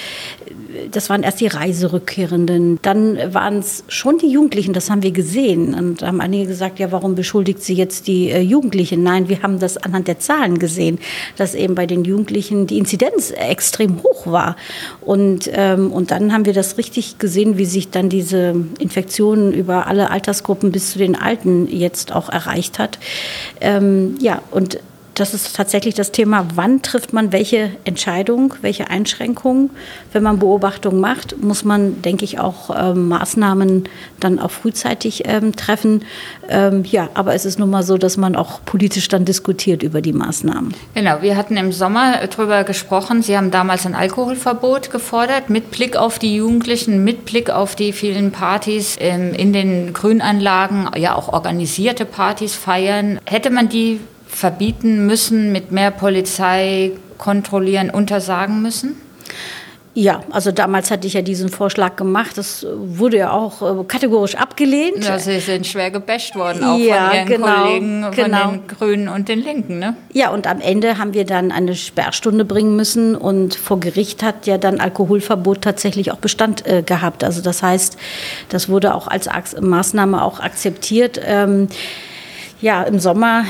das 0.90 1.10
waren 1.10 1.22
erst 1.22 1.40
die 1.40 1.46
Reiserückkehrenden, 1.46 2.78
dann 2.82 3.18
waren 3.32 3.58
es 3.58 3.84
schon 3.88 4.18
die 4.18 4.28
Jugendlichen, 4.28 4.72
das 4.72 4.90
haben 4.90 5.02
wir 5.02 5.10
gesehen. 5.10 5.74
Und 5.74 6.02
haben 6.02 6.20
einige 6.20 6.46
gesagt, 6.46 6.78
ja, 6.78 6.92
warum 6.92 7.14
beschuldigt 7.14 7.62
sie 7.62 7.74
jetzt 7.74 8.06
die 8.06 8.30
äh, 8.30 8.40
Jugendlichen? 8.40 9.02
Nein, 9.02 9.28
wir 9.28 9.42
haben 9.42 9.58
das 9.58 9.76
anhand 9.76 10.08
der 10.08 10.18
Zahlen 10.18 10.58
gesehen, 10.58 10.98
dass 11.36 11.54
eben 11.54 11.74
bei 11.74 11.86
den 11.86 12.04
Jugendlichen 12.04 12.66
die 12.66 12.78
Inzidenz 12.78 13.30
extrem 13.30 14.02
hoch 14.02 14.26
war. 14.26 14.56
Und, 15.00 15.50
ähm, 15.52 15.92
und 15.92 16.10
dann 16.10 16.32
haben 16.32 16.46
wir 16.46 16.52
das 16.52 16.78
richtig 16.78 17.18
gesehen, 17.18 17.58
wie 17.58 17.66
sich 17.66 17.90
dann 17.90 18.08
diese 18.08 18.54
Infektionen 18.78 19.52
über 19.52 19.86
alle 19.86 20.10
Altersgruppen 20.10 20.72
bis 20.72 20.92
zu 20.92 20.98
den 20.98 21.16
Alten 21.16 21.66
jetzt 21.68 22.12
auch 22.12 22.28
erreicht 22.28 22.78
hat. 22.78 22.98
Ähm, 23.60 24.16
ja, 24.20 24.42
und 24.50 24.78
das 25.20 25.34
ist 25.34 25.54
tatsächlich 25.54 25.94
das 25.94 26.12
Thema, 26.12 26.46
wann 26.54 26.80
trifft 26.80 27.12
man 27.12 27.30
welche 27.30 27.72
Entscheidung, 27.84 28.54
welche 28.62 28.88
Einschränkungen. 28.88 29.68
Wenn 30.12 30.22
man 30.22 30.38
Beobachtungen 30.38 30.98
macht, 30.98 31.42
muss 31.42 31.62
man, 31.62 32.00
denke 32.00 32.24
ich, 32.24 32.38
auch 32.38 32.70
ähm, 32.74 33.08
Maßnahmen 33.08 33.84
dann 34.18 34.38
auch 34.38 34.50
frühzeitig 34.50 35.24
ähm, 35.26 35.54
treffen. 35.54 36.04
Ähm, 36.48 36.84
ja, 36.84 37.10
aber 37.12 37.34
es 37.34 37.44
ist 37.44 37.58
nun 37.58 37.68
mal 37.68 37.82
so, 37.82 37.98
dass 37.98 38.16
man 38.16 38.34
auch 38.34 38.64
politisch 38.64 39.08
dann 39.08 39.26
diskutiert 39.26 39.82
über 39.82 40.00
die 40.00 40.14
Maßnahmen. 40.14 40.72
Genau, 40.94 41.20
wir 41.20 41.36
hatten 41.36 41.58
im 41.58 41.70
Sommer 41.70 42.26
darüber 42.26 42.64
gesprochen. 42.64 43.22
Sie 43.22 43.36
haben 43.36 43.50
damals 43.50 43.84
ein 43.84 43.94
Alkoholverbot 43.94 44.90
gefordert, 44.90 45.50
mit 45.50 45.70
Blick 45.70 45.96
auf 45.96 46.18
die 46.18 46.36
Jugendlichen, 46.36 47.04
mit 47.04 47.26
Blick 47.26 47.50
auf 47.50 47.76
die 47.76 47.92
vielen 47.92 48.32
Partys 48.32 48.96
ähm, 48.98 49.34
in 49.34 49.52
den 49.52 49.92
Grünanlagen, 49.92 50.88
ja 50.96 51.14
auch 51.14 51.28
organisierte 51.30 52.06
Partys 52.06 52.54
feiern. 52.54 53.20
Hätte 53.26 53.50
man 53.50 53.68
die 53.68 54.00
verbieten 54.30 55.06
müssen, 55.06 55.52
mit 55.52 55.72
mehr 55.72 55.90
Polizei 55.90 56.92
kontrollieren, 57.18 57.90
untersagen 57.90 58.62
müssen? 58.62 58.96
Ja, 59.92 60.22
also 60.30 60.52
damals 60.52 60.92
hatte 60.92 61.08
ich 61.08 61.14
ja 61.14 61.22
diesen 61.22 61.48
Vorschlag 61.48 61.96
gemacht. 61.96 62.38
Das 62.38 62.64
wurde 62.74 63.16
ja 63.16 63.32
auch 63.32 63.60
äh, 63.60 63.84
kategorisch 63.84 64.36
abgelehnt. 64.36 65.04
Ja, 65.04 65.18
Sie 65.18 65.40
sind 65.40 65.66
schwer 65.66 65.90
gebasht 65.90 66.36
worden, 66.36 66.62
auch 66.62 66.78
ja, 66.78 67.08
von 67.08 67.16
Ihren 67.16 67.26
genau, 67.26 67.46
Kollegen 67.46 68.02
von 68.04 68.14
genau. 68.14 68.50
den 68.52 68.66
Grünen 68.68 69.08
und 69.08 69.28
den 69.28 69.40
Linken, 69.40 69.80
ne? 69.80 69.96
Ja, 70.12 70.30
und 70.30 70.46
am 70.46 70.60
Ende 70.60 70.98
haben 70.98 71.12
wir 71.12 71.24
dann 71.24 71.50
eine 71.50 71.74
Sperrstunde 71.74 72.44
bringen 72.44 72.76
müssen 72.76 73.16
und 73.16 73.56
vor 73.56 73.80
Gericht 73.80 74.22
hat 74.22 74.46
ja 74.46 74.58
dann 74.58 74.78
Alkoholverbot 74.78 75.62
tatsächlich 75.62 76.12
auch 76.12 76.18
Bestand 76.18 76.64
äh, 76.68 76.82
gehabt. 76.82 77.24
Also 77.24 77.42
das 77.42 77.60
heißt, 77.60 77.96
das 78.48 78.68
wurde 78.68 78.94
auch 78.94 79.08
als 79.08 79.28
Maßnahme 79.60 80.22
auch 80.22 80.38
akzeptiert. 80.38 81.20
Ähm, 81.24 81.66
ja, 82.60 82.84
im 82.84 83.00
Sommer 83.00 83.44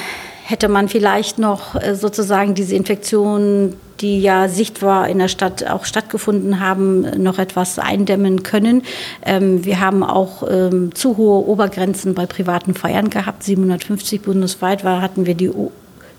hätte 0.51 0.69
man 0.69 0.89
vielleicht 0.89 1.39
noch 1.39 1.75
äh, 1.77 1.95
sozusagen 1.95 2.55
diese 2.55 2.75
Infektionen, 2.75 3.77
die 4.01 4.21
ja 4.21 4.49
sichtbar 4.49 5.09
in 5.09 5.19
der 5.19 5.29
Stadt 5.29 5.67
auch 5.69 5.85
stattgefunden 5.85 6.61
haben, 6.61 7.03
noch 7.23 7.39
etwas 7.39 7.79
eindämmen 7.79 8.43
können. 8.43 8.83
Ähm, 9.25 9.65
wir 9.65 9.81
haben 9.81 10.03
auch 10.03 10.43
ähm, 10.51 10.95
zu 10.95 11.17
hohe 11.17 11.47
Obergrenzen 11.47 12.15
bei 12.15 12.27
privaten 12.27 12.75
Feiern 12.75 13.11
gehabt. 13.11 13.43
750 13.43 14.23
bundesweit 14.23 14.85
war, 14.85 15.03
hatten 15.03 15.27
wir 15.27 15.35
die 15.35 15.51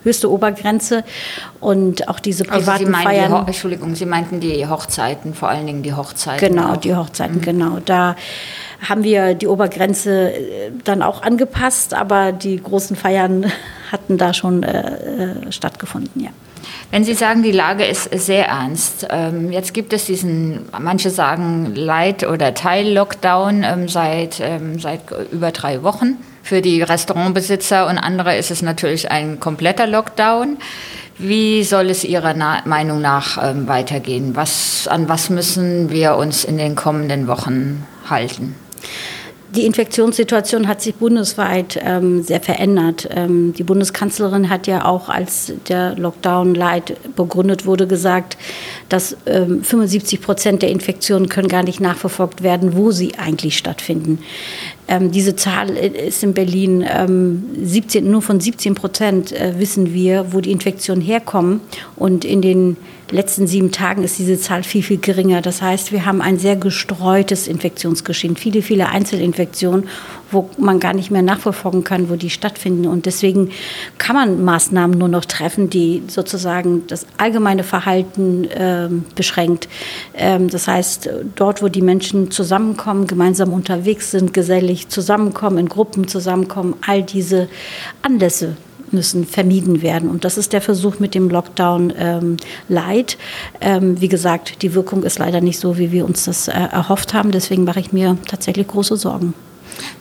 höchste 0.04 0.32
Obergrenze 0.32 1.04
und 1.60 2.08
auch 2.08 2.20
diese 2.20 2.44
privaten 2.44 2.88
also 2.88 2.98
Sie 2.98 3.04
Feiern. 3.04 3.32
Die 3.32 3.48
Entschuldigung, 3.48 3.96
Sie 3.96 4.06
meinten 4.06 4.40
die 4.40 4.68
Hochzeiten, 4.68 5.34
vor 5.34 5.50
allen 5.50 5.68
Dingen 5.68 5.84
die 5.84 5.94
Hochzeiten. 5.94 6.56
Genau, 6.56 6.74
auch. 6.74 6.78
die 6.78 6.96
Hochzeiten, 6.96 7.38
mhm. 7.38 7.42
genau. 7.42 7.78
Da 7.86 8.16
haben 8.88 9.04
wir 9.04 9.36
die 9.36 9.48
Obergrenze 9.48 10.32
äh, 10.32 10.72
dann 10.84 11.02
auch 11.02 11.22
angepasst, 11.22 11.94
aber 11.94 12.32
die 12.32 12.62
großen 12.62 12.96
Feiern 12.96 13.52
hatten 13.92 14.18
da 14.18 14.34
schon 14.34 14.64
äh, 14.64 15.44
äh, 15.48 15.52
stattgefunden, 15.52 16.22
ja. 16.22 16.30
Wenn 16.92 17.04
Sie 17.04 17.14
sagen, 17.14 17.42
die 17.42 17.52
Lage 17.52 17.86
ist 17.86 18.04
sehr 18.14 18.48
ernst, 18.48 19.08
ähm, 19.10 19.52
jetzt 19.52 19.74
gibt 19.74 19.94
es 19.94 20.06
diesen, 20.06 20.66
manche 20.78 21.10
sagen 21.10 21.74
Light- 21.74 22.28
oder 22.28 22.54
Teil-Lockdown 22.54 23.64
ähm, 23.64 23.88
seit, 23.88 24.40
ähm, 24.42 24.80
seit 24.80 25.02
über 25.32 25.52
drei 25.52 25.84
Wochen. 25.84 26.18
Für 26.44 26.62
die 26.62 26.82
Restaurantbesitzer 26.82 27.88
und 27.88 27.98
andere 27.98 28.36
ist 28.38 28.52
es 28.52 28.62
natürlich 28.62 29.10
ein 29.10 29.40
kompletter 29.40 29.88
Lockdown. 29.88 30.58
Wie 31.18 31.64
soll 31.64 31.90
es 31.90 32.04
Ihrer 32.04 32.34
Meinung 32.66 33.00
nach 33.00 33.38
weitergehen? 33.68 34.36
Was, 34.36 34.88
an 34.88 35.08
was 35.08 35.30
müssen 35.30 35.92
wir 35.92 36.16
uns 36.16 36.44
in 36.44 36.58
den 36.58 36.76
kommenden 36.76 37.28
Wochen 37.28 37.86
halten? 38.10 38.56
Die 39.56 39.66
Infektionssituation 39.66 40.66
hat 40.70 40.82
sich 40.82 40.96
bundesweit 40.96 41.78
ähm, 41.84 42.24
sehr 42.24 42.40
verändert. 42.40 43.10
Ähm, 43.14 43.54
die 43.54 43.64
Bundeskanzlerin 43.64 44.50
hat 44.50 44.66
ja 44.66 44.86
auch, 44.86 45.10
als 45.10 45.52
der 45.68 45.96
Lockdown 45.98 46.56
Light 46.56 46.96
begründet 47.18 47.66
wurde, 47.66 47.86
gesagt, 47.86 48.38
dass 48.88 49.18
ähm, 49.26 49.62
75 49.62 50.22
Prozent 50.22 50.62
der 50.62 50.70
Infektionen 50.70 51.28
können 51.28 51.50
gar 51.50 51.64
nicht 51.64 51.82
nachverfolgt 51.82 52.44
werden, 52.44 52.78
wo 52.78 52.92
sie 52.92 53.16
eigentlich 53.18 53.58
stattfinden. 53.58 54.20
Ähm, 54.92 55.10
diese 55.10 55.38
Zahl 55.38 55.70
ist 55.70 56.22
in 56.22 56.34
Berlin 56.34 56.86
ähm, 56.86 57.46
17, 57.64 58.12
nur 58.12 58.22
von 58.22 58.42
17 58.42 58.76
Prozent 58.76 59.32
äh, 59.32 59.54
wissen 59.58 59.94
wir, 59.94 60.34
wo 60.34 60.42
die 60.42 60.52
Infektionen 60.52 61.02
herkommen. 61.02 61.62
Und 61.96 62.26
in 62.26 62.42
den 62.42 62.76
letzten 63.10 63.48
sieben 63.48 63.72
Tagen 63.72 64.04
ist 64.04 64.20
diese 64.20 64.38
Zahl 64.38 64.64
viel, 64.64 64.84
viel 64.84 64.98
geringer. 64.98 65.42
Das 65.42 65.62
heißt, 65.62 65.94
wir 65.94 66.06
haben 66.06 66.22
ein 66.22 66.38
sehr 66.40 66.58
gestreutes 66.58 67.48
Infektionsgeschehen, 67.48 68.36
viele, 68.36 68.62
viele 68.62 68.90
Einzelinfektionen, 68.90 69.88
wo 70.32 70.50
man 70.58 70.80
gar 70.80 70.94
nicht 70.94 71.12
mehr 71.12 71.22
nachverfolgen 71.22 71.84
kann, 71.84 72.10
wo 72.10 72.16
die 72.16 72.30
stattfinden. 72.30 72.88
Und 72.88 73.06
deswegen 73.06 73.52
kann 73.98 74.16
man 74.16 74.44
Maßnahmen 74.44 74.98
nur 74.98 75.08
noch 75.08 75.26
treffen, 75.26 75.70
die 75.70 76.04
sozusagen 76.08 76.88
das 76.88 77.06
allgemeine 77.18 77.64
Verhalten 77.64 78.46
äh, 78.46 78.90
beschränkt. 79.16 79.68
Ähm, 80.14 80.50
das 80.50 80.68
heißt, 80.68 81.10
dort, 81.36 81.62
wo 81.62 81.68
die 81.68 81.82
Menschen 81.82 82.32
zusammenkommen, 82.32 83.08
gemeinsam 83.08 83.54
unterwegs 83.54 84.12
sind, 84.12 84.34
gesellig 84.34 84.90
zusammenkommen, 84.90 85.58
in 85.58 85.70
Gruppen 85.70 86.08
zusammenkommen, 86.08 86.76
all 86.86 87.04
diese 87.04 87.48
Anlässe 88.02 88.56
müssen 88.92 89.26
vermieden 89.26 89.82
werden. 89.82 90.10
Und 90.10 90.26
das 90.26 90.38
ist 90.38 90.54
der 90.54 90.62
Versuch 90.62 91.00
mit 91.00 91.16
dem 91.16 91.30
Lockdown 91.30 91.94
ähm, 91.98 92.38
Light. 92.68 93.18
Ähm, 93.60 94.00
wie 94.02 94.10
gesagt, 94.10 94.62
die 94.62 94.74
Wirkung 94.74 95.04
ist 95.04 95.20
leider 95.20 95.42
nicht 95.42 95.60
so, 95.60 95.78
wie 95.78 95.92
wir 95.92 96.06
uns 96.06 96.26
das 96.26 96.48
äh, 96.48 96.52
erhofft 96.52 97.14
haben. 97.14 97.32
Deswegen 97.32 97.64
mache 97.64 97.80
ich 97.80 97.94
mir 97.94 98.18
tatsächlich 98.28 98.68
große 98.68 98.98
Sorgen. 98.98 99.34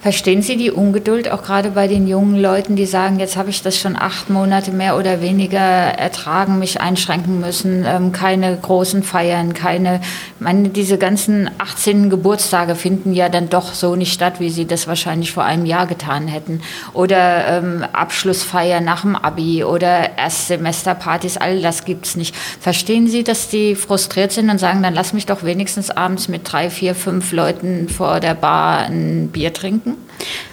Verstehen 0.01 0.41
Sie 0.41 0.57
die 0.57 0.71
Ungeduld 0.71 1.31
auch 1.31 1.43
gerade 1.43 1.73
bei 1.73 1.87
den 1.87 2.09
jungen 2.09 2.41
Leuten, 2.41 2.75
die 2.75 2.87
sagen, 2.87 3.21
jetzt 3.21 3.37
habe 3.37 3.51
ich 3.51 3.63
das 3.63 3.79
schon 3.79 3.97
acht 3.97 4.31
Monate 4.31 4.71
mehr 4.71 4.97
oder 4.97 5.21
weniger 5.21 5.59
ertragen, 5.59 6.59
mich 6.59 6.81
einschränken 6.81 7.39
müssen, 7.39 7.85
ähm, 7.87 8.11
keine 8.11 8.57
großen 8.57 9.03
Feiern, 9.03 9.53
keine, 9.53 10.01
meine, 10.39 10.71
diese 10.71 10.97
ganzen 10.97 11.51
18 11.59 12.09
Geburtstage 12.09 12.77
finden 12.77 13.13
ja 13.13 13.29
dann 13.29 13.51
doch 13.51 13.75
so 13.75 13.95
nicht 13.95 14.15
statt, 14.15 14.41
wie 14.41 14.49
sie 14.49 14.67
das 14.67 14.89
wahrscheinlich 14.89 15.33
vor 15.33 15.45
einem 15.45 15.67
Jahr 15.67 15.87
getan 15.87 16.29
hätten. 16.29 16.63
Oder 16.95 17.59
ähm, 17.59 17.85
Abschlussfeier 17.93 18.81
nach 18.81 19.03
dem 19.03 19.17
Abi 19.17 19.65
oder 19.65 20.17
Erstsemesterpartys, 20.17 21.37
all 21.37 21.61
das 21.61 21.85
gibt 21.85 22.07
es 22.07 22.17
nicht. 22.17 22.35
Verstehen 22.35 23.07
Sie, 23.07 23.23
dass 23.23 23.49
die 23.49 23.75
frustriert 23.75 24.33
sind 24.33 24.49
und 24.49 24.59
sagen, 24.59 24.83
dann 24.83 24.95
lass 24.95 25.13
mich 25.13 25.27
doch 25.27 25.43
wenigstens 25.43 25.91
abends 25.91 26.29
mit 26.29 26.51
drei, 26.51 26.71
vier, 26.71 26.95
fünf 26.95 27.33
Leuten 27.33 27.91
vor 27.91 28.21
der 28.21 28.35
Bar 28.35 28.87
ein 28.87 29.29
Bier 29.29 29.53
trinken? 29.53 29.60
Trinken? 29.61 29.97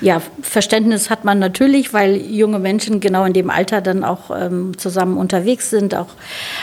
Ja, 0.02 0.22
Verständnis 0.42 1.10
hat 1.10 1.26
man 1.26 1.40
natürlich, 1.40 1.94
weil 1.94 2.16
junge 2.18 2.60
Menschen 2.60 3.00
genau 3.00 3.26
in 3.26 3.34
dem 3.34 3.50
Alter 3.50 3.82
dann 3.82 4.04
auch 4.04 4.30
ähm, 4.30 4.78
zusammen 4.78 5.18
unterwegs 5.18 5.70
sind, 5.70 5.96
auch 5.96 6.10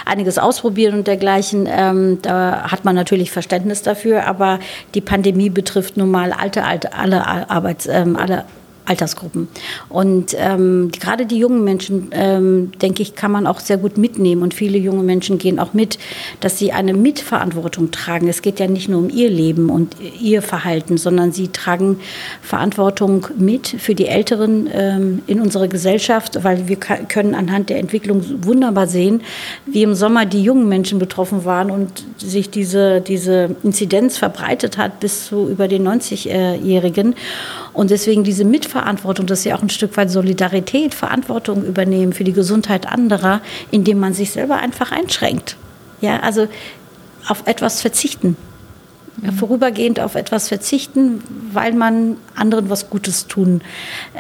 einiges 0.05 0.39
ausprobieren 0.39 0.95
und 0.95 1.07
dergleichen. 1.07 1.69
Ähm, 1.71 2.19
da 2.23 2.71
hat 2.71 2.85
man 2.85 2.95
natürlich 2.95 3.31
Verständnis 3.31 3.83
dafür, 3.83 4.27
aber 4.27 4.61
die 4.95 5.01
Pandemie 5.01 5.51
betrifft 5.51 5.97
nun 5.97 6.11
mal 6.11 6.33
alte, 6.33 6.65
alte 6.65 6.95
alle 6.95 7.27
Arbeits, 7.27 7.87
ähm, 7.87 8.17
alle 8.17 8.45
Altersgruppen. 8.87 9.49
Und 9.89 10.35
ähm, 10.39 10.91
gerade 10.93 11.27
die 11.27 11.39
jungen 11.39 11.65
Menschen, 11.65 12.11
ähm, 12.13 12.73
denke 12.83 13.03
ich, 13.03 13.15
kann 13.15 13.31
man 13.31 13.47
auch 13.47 13.61
sehr 13.61 13.79
gut 13.79 13.97
mitnehmen. 13.97 14.43
Und 14.43 14.53
viele 14.53 14.79
junge 14.79 15.03
Menschen 15.03 15.39
gehen 15.39 15.59
auch 15.59 15.73
mit, 15.73 15.99
dass 16.41 16.59
sie 16.59 16.73
eine 16.73 16.93
Mitverantwortung 16.93 17.91
tragen. 17.91 18.29
Es 18.29 18.43
geht 18.43 18.61
ja 18.61 18.67
nicht 18.67 18.89
nur 18.89 19.01
um 19.01 19.11
ihr 19.11 19.31
Leben 19.31 19.71
und 19.71 19.97
ihr 20.21 20.43
Verhalten, 20.43 20.99
sondern 20.99 21.33
sie 21.33 21.49
tragen 21.49 21.99
Verantwortung 22.43 23.27
mit 23.39 23.69
für 23.69 23.95
die 23.95 24.07
Älteren 24.07 24.69
ähm, 24.73 25.23
in 25.27 25.41
unserer 25.41 25.69
Gesellschaft, 25.69 26.45
weil 26.45 26.69
wir 26.69 26.77
können 26.77 27.35
anhand 27.35 27.71
der 27.71 27.79
Entwicklung 27.79 28.23
wunderbar 28.45 28.87
sehen, 28.87 29.23
wie 29.67 29.83
im 29.83 29.95
Sommer 29.95 30.27
die 30.27 30.43
jungen 30.43 30.69
Menschen 30.69 30.99
betroffen 30.99 31.45
waren 31.45 31.71
und 31.71 32.05
sich 32.19 32.51
diese, 32.51 33.01
diese 33.01 33.57
Inzidenz 33.63 34.19
verbreitet 34.19 34.77
hat 34.77 35.01
bis 35.01 35.27
zu 35.27 35.49
über 35.49 35.69
den 35.69 35.87
90-Jährigen. 35.87 37.15
Und 37.75 37.91
deswegen 37.91 38.23
diese 38.23 38.45
Mitverantwortung, 38.45 39.27
das 39.27 39.41
ist 39.41 39.45
ja 39.47 39.57
auch 39.57 39.63
ein 39.63 39.69
Stück 39.69 39.97
weit 39.97 40.11
Solidarität, 40.11 40.95
Verantwortung 40.95 41.65
übernehmen 41.65 42.13
für 42.13 42.25
die 42.25 42.33
Gesundheit 42.33 42.87
anderer, 42.87 43.41
indem 43.73 43.99
man 43.99 44.15
sich 44.15 44.31
selber 44.31 44.57
einfach 44.57 44.93
einschränkt. 44.93 45.57
Ja, 46.01 46.21
also 46.21 46.47
auf 47.29 47.43
etwas 47.47 47.83
verzichten. 47.83 48.37
Vorübergehend 49.39 50.01
auf 50.01 50.17
etwas 50.17 50.49
verzichten, 50.49 51.23
weil 51.53 51.73
man 51.73 52.17
anderen 52.35 52.69
was 52.69 52.91
Gutes 52.91 53.27
tun 53.27 53.63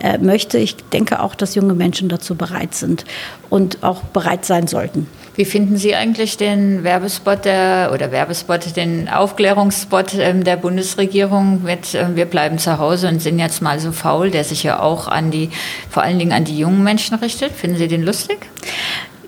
äh, 0.00 0.18
möchte. 0.18 0.58
Ich 0.58 0.76
denke 0.76 1.20
auch, 1.20 1.34
dass 1.34 1.54
junge 1.54 1.74
Menschen 1.74 2.08
dazu 2.08 2.36
bereit 2.36 2.74
sind 2.74 3.04
und 3.50 3.82
auch 3.82 4.02
bereit 4.02 4.44
sein 4.44 4.66
sollten. 4.66 5.06
Wie 5.36 5.44
finden 5.44 5.76
Sie 5.76 5.96
eigentlich 5.96 6.36
den 6.36 6.84
Werbespot 6.84 7.44
der, 7.44 7.90
oder 7.92 8.12
Werbespot, 8.12 8.76
den 8.76 9.08
Aufklärungsspot 9.08 10.14
ähm, 10.14 10.44
der 10.44 10.56
Bundesregierung 10.56 11.64
mit 11.64 11.94
äh, 11.94 12.14
Wir 12.14 12.26
bleiben 12.26 12.58
zu 12.58 12.78
Hause 12.78 13.08
und 13.08 13.20
sind 13.20 13.40
jetzt 13.40 13.60
mal 13.60 13.80
so 13.80 13.90
faul, 13.90 14.30
der 14.30 14.44
sich 14.44 14.62
ja 14.62 14.78
auch 14.78 15.08
an 15.08 15.32
die, 15.32 15.50
vor 15.90 16.04
allen 16.04 16.20
Dingen 16.20 16.32
an 16.32 16.44
die 16.44 16.56
jungen 16.56 16.84
Menschen 16.84 17.16
richtet? 17.16 17.50
Finden 17.50 17.78
Sie 17.78 17.88
den 17.88 18.04
lustig? 18.04 18.46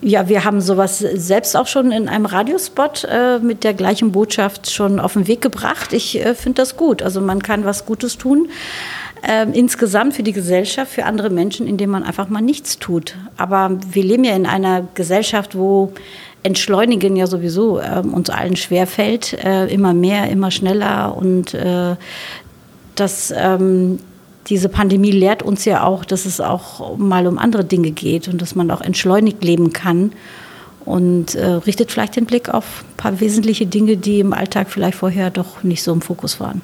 Ja, 0.03 0.29
wir 0.29 0.45
haben 0.45 0.61
sowas 0.61 0.99
selbst 0.99 1.57
auch 1.57 1.67
schon 1.67 1.91
in 1.91 2.09
einem 2.09 2.27
Radiospot 2.27 3.05
äh, 3.11 3.39
mit 3.39 3.65
der 3.65 3.75
gleichen 3.75 4.13
Botschaft 4.13 4.71
schon 4.71 5.01
auf 5.01 5.15
den 5.15 5.27
Weg 5.27 5.41
gebracht. 5.41 5.93
Ich 5.93 6.23
äh, 6.25 6.35
finde 6.35 6.63
das 6.63 6.77
gut. 6.77 7.03
Also 7.03 7.21
man 7.21 7.43
kann 7.43 7.65
was 7.65 7.87
Gutes 7.87 8.19
tun 8.19 8.49
äh, 9.27 9.47
insgesamt 9.53 10.15
für 10.15 10.23
die 10.23 10.33
Gesellschaft, 10.33 10.93
für 10.93 11.05
andere 11.05 11.31
Menschen, 11.31 11.67
indem 11.67 11.91
man 11.91 12.03
einfach 12.03 12.29
mal 12.29 12.41
nichts 12.41 12.79
tut. 12.79 13.17
Aber 13.37 13.79
wir 13.91 14.05
leben 14.05 14.25
ja 14.25 14.35
in 14.35 14.47
einer 14.47 14.87
Gesellschaft, 14.95 15.57
wo 15.57 15.93
Entschleunigen 16.43 17.17
ja 17.17 17.27
sowieso 17.27 17.81
äh, 17.81 18.01
uns 18.01 18.31
allen 18.31 18.57
schwerfällt, 18.57 19.33
äh, 19.45 19.67
immer 19.67 19.95
mehr, 19.95 20.31
immer 20.31 20.51
schneller 20.51 21.17
und 21.17 21.55
äh, 21.55 21.97
das 22.95 23.33
ähm, 23.37 23.99
diese 24.49 24.69
Pandemie 24.69 25.11
lehrt 25.11 25.43
uns 25.43 25.65
ja 25.65 25.85
auch, 25.85 26.05
dass 26.05 26.25
es 26.25 26.41
auch 26.41 26.97
mal 26.99 27.27
um 27.27 27.39
andere 27.39 27.65
Dinge 27.65 27.91
geht 27.91 28.29
und 28.29 28.41
dass 28.41 28.55
man 28.55 28.71
auch 28.71 28.81
entschleunigt 28.81 29.43
leben 29.43 29.73
kann 29.73 30.13
und 30.85 31.35
äh, 31.35 31.47
richtet 31.47 31.91
vielleicht 31.91 32.17
den 32.17 32.27
Blick 32.27 32.49
auf 32.49 32.85
ein 32.89 32.97
paar 32.97 33.21
wesentliche 33.21 33.67
Dinge, 33.67 33.97
die 33.97 34.21
im 34.21 34.33
Alltag 34.33 34.71
vielleicht 34.71 34.99
vorher 34.99 35.31
doch 35.31 35.65
nicht 35.65 35.83
so 35.83 35.93
im 35.93 36.01
Fokus 36.01 36.39
waren. 36.39 36.63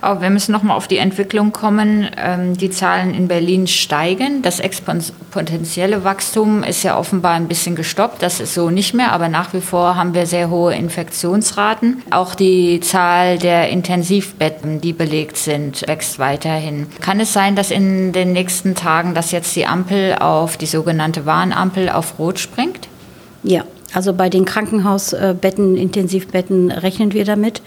Aber 0.00 0.20
wir 0.22 0.30
müssen 0.30 0.52
noch 0.52 0.62
mal 0.62 0.74
auf 0.74 0.88
die 0.88 0.98
Entwicklung 0.98 1.52
kommen. 1.52 2.08
Ähm, 2.16 2.56
die 2.56 2.70
Zahlen 2.70 3.14
in 3.14 3.28
Berlin 3.28 3.66
steigen. 3.66 4.42
Das 4.42 4.60
exponentielle 4.60 6.04
Wachstum 6.04 6.62
ist 6.62 6.82
ja 6.82 6.98
offenbar 6.98 7.32
ein 7.32 7.48
bisschen 7.48 7.76
gestoppt. 7.76 8.22
Das 8.22 8.40
ist 8.40 8.54
so 8.54 8.70
nicht 8.70 8.94
mehr. 8.94 9.12
Aber 9.12 9.28
nach 9.28 9.52
wie 9.52 9.60
vor 9.60 9.96
haben 9.96 10.14
wir 10.14 10.26
sehr 10.26 10.50
hohe 10.50 10.74
Infektionsraten. 10.74 12.02
Auch 12.10 12.34
die 12.34 12.80
Zahl 12.80 13.38
der 13.38 13.70
Intensivbetten, 13.70 14.80
die 14.80 14.92
belegt 14.92 15.36
sind, 15.36 15.86
wächst 15.86 16.18
weiterhin. 16.18 16.86
Kann 17.00 17.20
es 17.20 17.32
sein, 17.32 17.56
dass 17.56 17.70
in 17.70 18.12
den 18.12 18.32
nächsten 18.32 18.74
Tagen, 18.74 19.14
dass 19.14 19.32
jetzt 19.32 19.54
die 19.56 19.66
Ampel 19.66 20.16
auf 20.18 20.56
die 20.56 20.66
sogenannte 20.66 21.26
Warnampel 21.26 21.88
auf 21.88 22.18
Rot 22.18 22.38
springt? 22.38 22.88
Ja, 23.42 23.64
also 23.94 24.12
bei 24.12 24.28
den 24.28 24.44
Krankenhausbetten, 24.44 25.76
Intensivbetten 25.76 26.70
rechnen 26.70 27.12
wir 27.14 27.24
damit, 27.24 27.62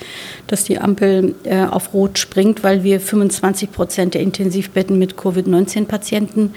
dass 0.47 0.63
die 0.63 0.79
Ampel 0.79 1.33
äh, 1.43 1.65
auf 1.65 1.93
Rot 1.93 2.19
springt, 2.19 2.63
weil 2.63 2.83
wir 2.83 2.99
25 2.99 3.71
Prozent 3.71 4.13
der 4.13 4.21
Intensivbetten 4.21 4.99
mit 4.99 5.17
Covid-19-Patienten 5.17 6.53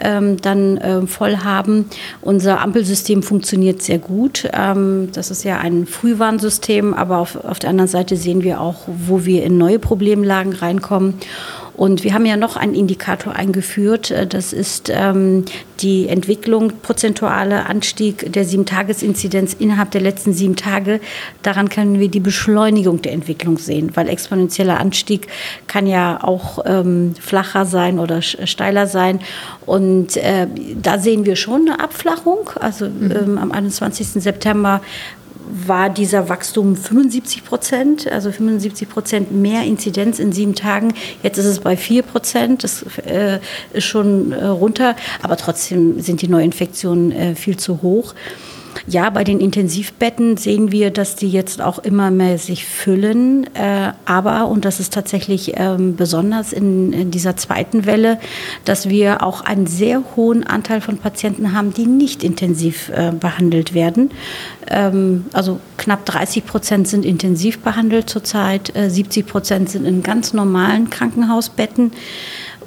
ähm, 0.00 0.36
dann 0.40 0.76
äh, 0.76 1.06
voll 1.06 1.38
haben. 1.38 1.86
Unser 2.20 2.60
Ampelsystem 2.60 3.22
funktioniert 3.22 3.80
sehr 3.82 3.98
gut. 3.98 4.48
Ähm, 4.52 5.08
das 5.12 5.30
ist 5.30 5.42
ja 5.42 5.58
ein 5.58 5.86
Frühwarnsystem, 5.86 6.92
aber 6.92 7.18
auf 7.20 7.58
der 7.58 7.70
anderen 7.70 7.88
Seite 7.88 8.16
sehen 8.16 8.42
wir 8.42 8.60
auch, 8.60 8.82
wo 8.86 9.24
wir 9.24 9.42
in 9.42 9.56
neue 9.56 9.78
Problemlagen 9.78 10.52
reinkommen. 10.52 11.14
Und 11.78 12.02
wir 12.02 12.12
haben 12.12 12.26
ja 12.26 12.36
noch 12.36 12.56
einen 12.56 12.74
Indikator 12.74 13.36
eingeführt. 13.36 14.10
Äh, 14.10 14.26
das 14.26 14.52
ist 14.52 14.90
ähm, 14.92 15.44
die 15.78 16.08
Entwicklung, 16.08 16.72
prozentuale 16.82 17.66
Anstieg 17.66 18.32
der 18.32 18.44
Sieben-Tages-Inzidenz 18.44 19.54
innerhalb 19.54 19.92
der 19.92 20.00
letzten 20.00 20.32
sieben 20.32 20.56
Tage. 20.56 21.00
Daran 21.42 21.68
können 21.68 22.00
wir 22.00 22.08
die 22.08 22.18
Beschleunigung 22.18 23.00
der 23.02 23.12
Entwicklung 23.12 23.58
sehen, 23.58 23.92
weil 23.94 24.08
exponentieller 24.08 24.80
Anstieg 24.80 25.28
kann 25.68 25.86
ja 25.86 26.18
auch 26.20 26.64
ähm, 26.66 27.14
flacher 27.20 27.64
sein 27.64 28.00
oder 28.00 28.22
steiler 28.22 28.88
sein. 28.88 29.20
Und 29.64 30.16
äh, 30.16 30.48
da 30.82 30.98
sehen 30.98 31.26
wir 31.26 31.36
schon 31.36 31.68
eine 31.68 31.78
Abflachung. 31.78 32.50
Also 32.58 32.86
mhm. 32.86 33.12
ähm, 33.12 33.38
am 33.38 33.52
21. 33.52 34.08
September 34.20 34.80
war 35.66 35.90
dieser 35.90 36.28
Wachstum 36.28 36.76
75 36.76 37.44
Prozent, 37.44 38.10
also 38.10 38.30
75 38.30 38.88
Prozent 38.88 39.32
mehr 39.32 39.62
Inzidenz 39.62 40.18
in 40.18 40.32
sieben 40.32 40.54
Tagen. 40.54 40.94
Jetzt 41.22 41.38
ist 41.38 41.46
es 41.46 41.60
bei 41.60 41.76
4 41.76 42.02
Prozent, 42.02 42.64
das 42.64 42.84
äh, 43.06 43.38
ist 43.72 43.84
schon 43.84 44.32
äh, 44.32 44.44
runter, 44.44 44.96
aber 45.22 45.36
trotzdem 45.36 46.00
sind 46.00 46.22
die 46.22 46.28
Neuinfektionen 46.28 47.12
äh, 47.12 47.34
viel 47.34 47.56
zu 47.56 47.82
hoch. 47.82 48.14
Ja, 48.86 49.10
bei 49.10 49.22
den 49.22 49.40
Intensivbetten 49.40 50.36
sehen 50.36 50.72
wir, 50.72 50.90
dass 50.90 51.14
die 51.14 51.28
jetzt 51.28 51.60
auch 51.60 51.78
immer 51.78 52.10
mehr 52.10 52.38
sich 52.38 52.64
füllen. 52.64 53.44
Äh, 53.54 53.92
aber, 54.06 54.48
und 54.48 54.64
das 54.64 54.80
ist 54.80 54.94
tatsächlich 54.94 55.52
ähm, 55.56 55.96
besonders 55.96 56.52
in, 56.52 56.92
in 56.92 57.10
dieser 57.10 57.36
zweiten 57.36 57.84
Welle, 57.84 58.18
dass 58.64 58.88
wir 58.88 59.22
auch 59.22 59.42
einen 59.42 59.66
sehr 59.66 60.02
hohen 60.16 60.44
Anteil 60.44 60.80
von 60.80 60.98
Patienten 60.98 61.52
haben, 61.52 61.74
die 61.74 61.86
nicht 61.86 62.24
intensiv 62.24 62.88
äh, 62.88 63.12
behandelt 63.12 63.74
werden. 63.74 64.10
Ähm, 64.68 65.26
also 65.32 65.60
knapp 65.76 66.06
30 66.06 66.46
Prozent 66.46 66.88
sind 66.88 67.04
intensiv 67.04 67.58
behandelt 67.60 68.08
zurzeit, 68.08 68.72
70 68.74 69.26
Prozent 69.26 69.70
sind 69.70 69.84
in 69.84 70.02
ganz 70.02 70.32
normalen 70.32 70.90
Krankenhausbetten. 70.90 71.92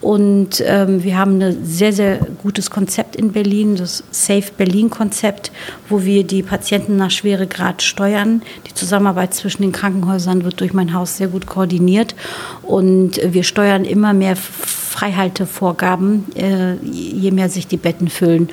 Und 0.02 0.64
ähm, 0.66 1.04
wir 1.04 1.18
haben 1.18 1.40
ein 1.42 1.64
sehr, 1.64 1.94
sehr 1.94 2.18
gutes 2.42 2.72
Konzept 2.72 3.16
in 3.16 3.32
Berlin, 3.32 3.76
das 3.76 4.04
Safe 4.10 4.52
Berlin-Konzept, 4.58 5.52
wo 5.90 6.04
wir 6.04 6.24
die 6.24 6.42
Patienten 6.42 6.98
nach 6.98 7.12
Schweregrad 7.12 7.84
steuern. 7.84 8.42
Die 8.68 8.74
Zusammenarbeit 8.74 9.36
zwischen 9.36 9.62
den 9.62 9.72
Krankenhäusern 9.72 10.44
wird 10.44 10.60
durch 10.60 10.74
mein 10.74 10.94
Haus 10.94 11.18
sehr 11.18 11.28
gut 11.28 11.46
koordiniert. 11.46 12.16
Und 12.64 13.22
wir 13.24 13.44
steuern 13.44 13.86
immer 13.86 14.14
mehr 14.14 14.36
Freihaltevorgaben, 14.36 16.26
äh, 16.36 16.76
je 16.84 17.32
mehr 17.32 17.50
sich 17.50 17.68
die 17.68 17.78
Betten 17.78 18.10
füllen. 18.10 18.50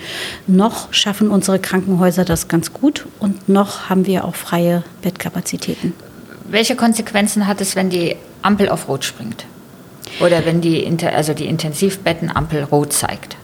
Noch 0.47 0.93
schaffen 0.93 1.31
unsere 1.31 1.59
Krankenhäuser 1.59 2.25
das 2.25 2.49
ganz 2.49 2.73
gut 2.73 3.07
und 3.19 3.49
noch 3.49 3.89
haben 3.89 4.07
wir 4.07 4.25
auch 4.25 4.37
freie 4.37 4.85
Bettkapazitäten. 5.03 5.95
Welche 6.49 6.77
Konsequenzen 6.77 7.47
hat 7.47 7.61
es, 7.61 7.75
wenn 7.75 7.91
die 7.91 8.17
Ampel 8.43 8.69
auf 8.69 8.89
Rot 8.89 9.05
springt? 9.05 9.47
Oder 10.21 10.45
wenn 10.45 10.61
die, 10.61 10.87
also 11.05 11.35
die 11.35 11.47
Intensivbettenampel 11.47 12.65
rot 12.65 12.93
zeigt? 12.93 13.37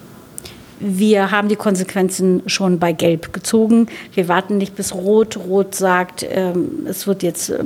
Wir 0.81 1.31
haben 1.31 1.49
die 1.49 1.57
Konsequenzen 1.57 2.43
schon 2.47 2.79
bei 2.79 2.93
Gelb 2.93 3.33
gezogen. 3.33 3.87
Wir 4.13 4.29
warten 4.29 4.59
nicht 4.59 4.75
bis 4.75 4.93
Rot. 4.95 5.37
Rot 5.37 5.75
sagt, 5.75 6.27
ähm, 6.29 6.87
es 6.87 7.07
wird 7.07 7.23
jetzt 7.23 7.51
äh, 7.51 7.65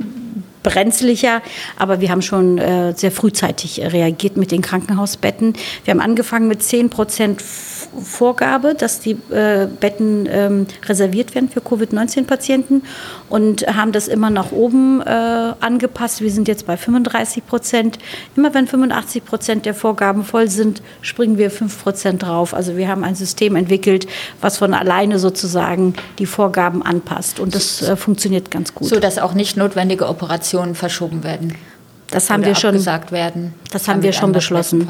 brenzlicher, 0.63 1.41
aber 1.77 2.01
wir 2.01 2.11
haben 2.11 2.21
schon 2.21 2.57
äh, 2.59 2.93
sehr 2.95 3.11
frühzeitig 3.11 3.81
reagiert 3.81 4.37
mit 4.37 4.51
den 4.51 4.61
Krankenhausbetten. 4.61 5.53
Wir 5.83 5.91
haben 5.91 6.01
angefangen 6.01 6.47
mit 6.47 6.61
10 6.61 6.89
Prozent 6.89 7.41
Vorgabe, 8.01 8.75
dass 8.75 8.99
die 8.99 9.17
äh, 9.31 9.67
Betten 9.67 10.27
ähm, 10.29 10.67
reserviert 10.85 11.35
werden 11.35 11.49
für 11.49 11.61
Covid-19-Patienten 11.61 12.83
und 13.29 13.65
haben 13.67 13.91
das 13.91 14.07
immer 14.07 14.29
nach 14.29 14.51
oben 14.51 15.01
äh, 15.01 15.53
angepasst. 15.59 16.21
Wir 16.21 16.31
sind 16.31 16.47
jetzt 16.47 16.65
bei 16.65 16.77
35 16.77 17.45
Prozent. 17.45 17.99
Immer 18.35 18.53
wenn 18.53 18.67
85 18.67 19.25
Prozent 19.25 19.65
der 19.65 19.73
Vorgaben 19.73 20.23
voll 20.23 20.49
sind, 20.49 20.81
springen 21.01 21.37
wir 21.37 21.51
5 21.51 21.83
Prozent 21.83 22.23
drauf. 22.23 22.53
Also 22.53 22.77
wir 22.77 22.87
haben 22.87 23.03
ein 23.03 23.15
System 23.15 23.55
entwickelt, 23.55 24.07
was 24.41 24.57
von 24.57 24.73
alleine 24.73 25.19
sozusagen 25.19 25.93
die 26.19 26.25
Vorgaben 26.25 26.83
anpasst 26.83 27.39
und 27.39 27.55
das 27.55 27.81
äh, 27.81 27.95
funktioniert 27.95 28.51
ganz 28.51 28.73
gut. 28.73 28.87
So 28.87 28.99
dass 28.99 29.17
auch 29.17 29.33
nicht 29.33 29.57
notwendige 29.57 30.07
Operationen 30.07 30.75
verschoben 30.75 31.23
werden. 31.23 31.55
Das 32.11 32.29
haben 32.29 32.43
wir 32.43 32.55
schon 32.55 32.73
gesagt 32.73 33.11
werden. 33.11 33.53
Das 33.71 33.87
haben 33.87 34.01
wir 34.01 34.13
schon 34.13 34.31
beschlossen. 34.31 34.87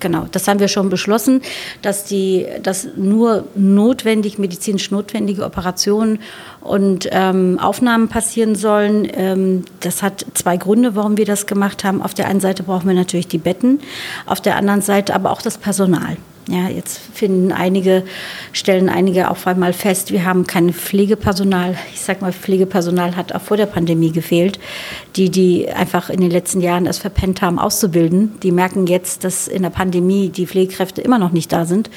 Genau, 0.00 0.26
das 0.30 0.48
haben 0.48 0.60
wir 0.60 0.68
schon 0.68 0.90
beschlossen, 0.90 1.40
dass 1.82 2.04
die, 2.04 2.46
dass 2.62 2.88
nur 2.96 3.44
notwendig 3.54 4.38
medizinisch 4.38 4.90
notwendige 4.90 5.44
Operationen 5.44 6.18
und 6.60 7.08
ähm, 7.10 7.58
Aufnahmen 7.58 8.08
passieren 8.08 8.54
sollen. 8.54 9.08
Ähm, 9.14 9.64
das 9.80 10.02
hat 10.02 10.26
zwei 10.34 10.56
Gründe, 10.56 10.94
warum 10.94 11.16
wir 11.16 11.26
das 11.26 11.46
gemacht 11.46 11.84
haben. 11.84 12.02
Auf 12.02 12.14
der 12.14 12.28
einen 12.28 12.40
Seite 12.40 12.62
brauchen 12.62 12.86
wir 12.86 12.94
natürlich 12.94 13.28
die 13.28 13.38
Betten, 13.38 13.80
auf 14.26 14.40
der 14.40 14.56
anderen 14.56 14.82
Seite 14.82 15.14
aber 15.14 15.30
auch 15.30 15.42
das 15.42 15.58
Personal. 15.58 16.16
Ja, 16.46 16.68
jetzt 16.68 17.00
finden 17.14 17.52
einige, 17.52 18.04
stellen 18.52 18.90
einige 18.90 19.30
auf 19.30 19.46
einmal 19.46 19.72
fest, 19.72 20.12
wir 20.12 20.26
haben 20.26 20.46
kein 20.46 20.74
Pflegepersonal. 20.74 21.74
Ich 21.94 22.00
sage 22.00 22.20
mal, 22.20 22.34
Pflegepersonal 22.34 23.16
hat 23.16 23.34
auch 23.34 23.40
vor 23.40 23.56
der 23.56 23.64
Pandemie 23.66 24.12
gefehlt. 24.12 24.58
Die, 25.16 25.30
die 25.30 25.70
einfach 25.70 26.10
in 26.10 26.20
den 26.20 26.30
letzten 26.30 26.60
Jahren 26.60 26.86
es 26.86 26.98
verpennt 26.98 27.40
haben, 27.40 27.58
auszubilden, 27.58 28.38
die 28.42 28.52
merken 28.52 28.86
jetzt, 28.86 29.24
dass 29.24 29.48
in 29.48 29.62
der 29.62 29.70
Pandemie 29.70 30.28
die 30.28 30.46
Pflegekräfte 30.46 31.00
immer 31.00 31.18
noch 31.18 31.32
nicht 31.32 31.50
da 31.50 31.64
sind. 31.64 31.88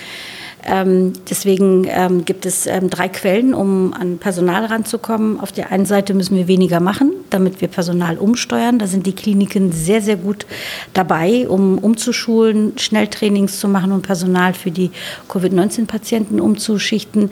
Ähm, 0.68 1.14
deswegen 1.30 1.88
ähm, 1.90 2.26
gibt 2.26 2.46
es 2.46 2.68
ähm, 2.68 2.90
drei 2.90 3.08
Quellen, 3.08 3.54
um 3.54 3.94
an 3.94 4.18
Personal 4.18 4.66
ranzukommen. 4.66 5.40
Auf 5.40 5.54
der 5.54 5.72
einen 5.72 5.86
Seite 5.86 6.14
müssen 6.14 6.36
wir 6.36 6.48
weniger 6.50 6.82
machen, 6.82 7.14
damit 7.30 7.62
wir 7.62 7.70
Personal 7.70 8.18
umsteuern. 8.18 8.78
Da 8.78 8.86
sind 8.86 9.06
die 9.06 9.16
Kliniken 9.16 9.72
sehr, 9.72 10.02
sehr 10.02 10.18
gut 10.18 10.46
dabei, 10.94 11.48
um 11.48 11.78
umzuschulen, 11.78 12.78
Schnelltrainings 12.78 13.60
zu 13.60 13.70
machen 13.70 13.94
und 13.94 14.02
Personal 14.02 14.54
für 14.54 14.72
die 14.72 14.92
Covid-19-Patienten 15.30 16.42
umzuschichten. 16.42 17.30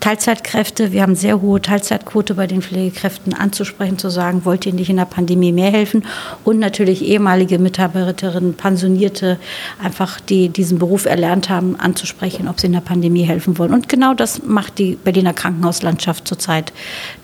Teilzeitkräfte. 0.00 0.92
Wir 0.92 1.02
haben 1.02 1.14
sehr 1.14 1.40
hohe 1.40 1.60
Teilzeitquote 1.60 2.34
bei 2.34 2.46
den 2.46 2.62
Pflegekräften 2.62 3.34
anzusprechen, 3.34 3.98
zu 3.98 4.10
sagen, 4.10 4.44
wollt 4.44 4.66
ihr 4.66 4.72
nicht 4.72 4.90
in 4.90 4.96
der 4.96 5.04
Pandemie 5.04 5.52
mehr 5.52 5.70
helfen? 5.70 6.04
Und 6.42 6.58
natürlich 6.58 7.04
ehemalige 7.04 7.58
Mitarbeiterinnen, 7.58 8.54
Pensionierte, 8.54 9.38
einfach 9.82 10.18
die 10.20 10.48
diesen 10.48 10.78
Beruf 10.78 11.04
erlernt 11.04 11.50
haben, 11.50 11.76
anzusprechen, 11.78 12.48
ob 12.48 12.60
sie 12.60 12.66
in 12.66 12.72
der 12.72 12.80
Pandemie 12.80 13.22
helfen 13.22 13.58
wollen. 13.58 13.74
Und 13.74 13.88
genau 13.88 14.14
das 14.14 14.42
macht 14.42 14.78
die 14.78 14.96
Berliner 14.96 15.34
Krankenhauslandschaft 15.34 16.26
zurzeit, 16.26 16.72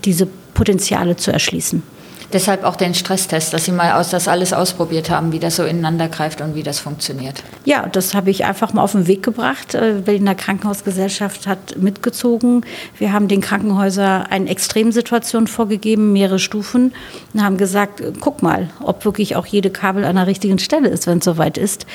diese 0.05 0.27
Potenziale 0.55 1.17
zu 1.17 1.33
erschließen. 1.33 1.83
Deshalb 2.33 2.65
auch 2.65 2.77
den 2.77 2.95
Stresstest, 2.95 3.53
dass 3.53 3.65
Sie 3.65 3.73
mal 3.73 3.93
aus 3.93 4.11
das 4.11 4.27
alles 4.29 4.53
ausprobiert 4.53 5.11
haben, 5.11 5.33
wie 5.33 5.39
das 5.39 5.57
so 5.57 5.65
ineinander 5.65 6.09
greift 6.09 6.41
und 6.41 6.55
wie 6.55 6.63
das 6.63 6.81
funktioniert. 6.81 7.43
Ja, 7.65 7.87
das 7.87 8.15
habe 8.15 8.31
ich 8.31 8.45
einfach 8.45 8.73
mal 8.73 8.83
auf 8.83 8.93
den 8.93 9.07
Weg 9.07 9.23
gebracht. 9.23 9.75
Äh, 9.75 10.01
Berliner 10.05 10.35
Krankenhausgesellschaft 10.35 11.47
hat 11.47 11.77
mitgezogen. 11.79 12.65
Wir 12.99 13.13
haben 13.13 13.29
den 13.29 13.41
Krankenhäusern 13.41 14.27
eine 14.29 14.51
Extremsituation 14.51 15.47
vorgegeben, 15.47 16.13
mehrere 16.13 16.39
Stufen, 16.39 16.93
und 17.33 17.43
haben 17.43 17.57
gesagt, 17.57 18.03
guck 18.21 18.43
mal, 18.43 18.71
ob 18.81 19.05
wirklich 19.05 19.37
auch 19.37 19.47
jede 19.47 19.71
Kabel 19.71 20.05
an 20.05 20.17
der 20.17 20.27
richtigen 20.27 20.59
Stelle 20.59 20.89
ist, 20.89 21.07
wenn 21.07 21.19
es 21.19 21.25
soweit 21.25 21.59
ist. 21.59 21.87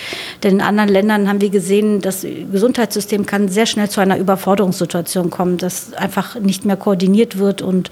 Denn 0.44 0.56
in 0.56 0.62
anderen 0.62 0.90
Ländern 0.90 1.28
haben 1.28 1.42
wir 1.42 1.50
gesehen, 1.50 2.02
das 2.02 2.26
Gesundheitssystem 2.52 3.26
kann 3.26 3.50
sehr 3.50 3.66
schnell 3.66 3.90
zu 3.90 4.02
einer 4.02 4.18
Überforderungssituation 4.18 5.30
kommen, 5.30 5.58
dass 5.58 5.94
einfach 5.94 6.36
nicht 6.40 6.66
mehr 6.66 6.78
koordiniert 6.78 7.38
wird 7.38 7.62
und 7.62 7.92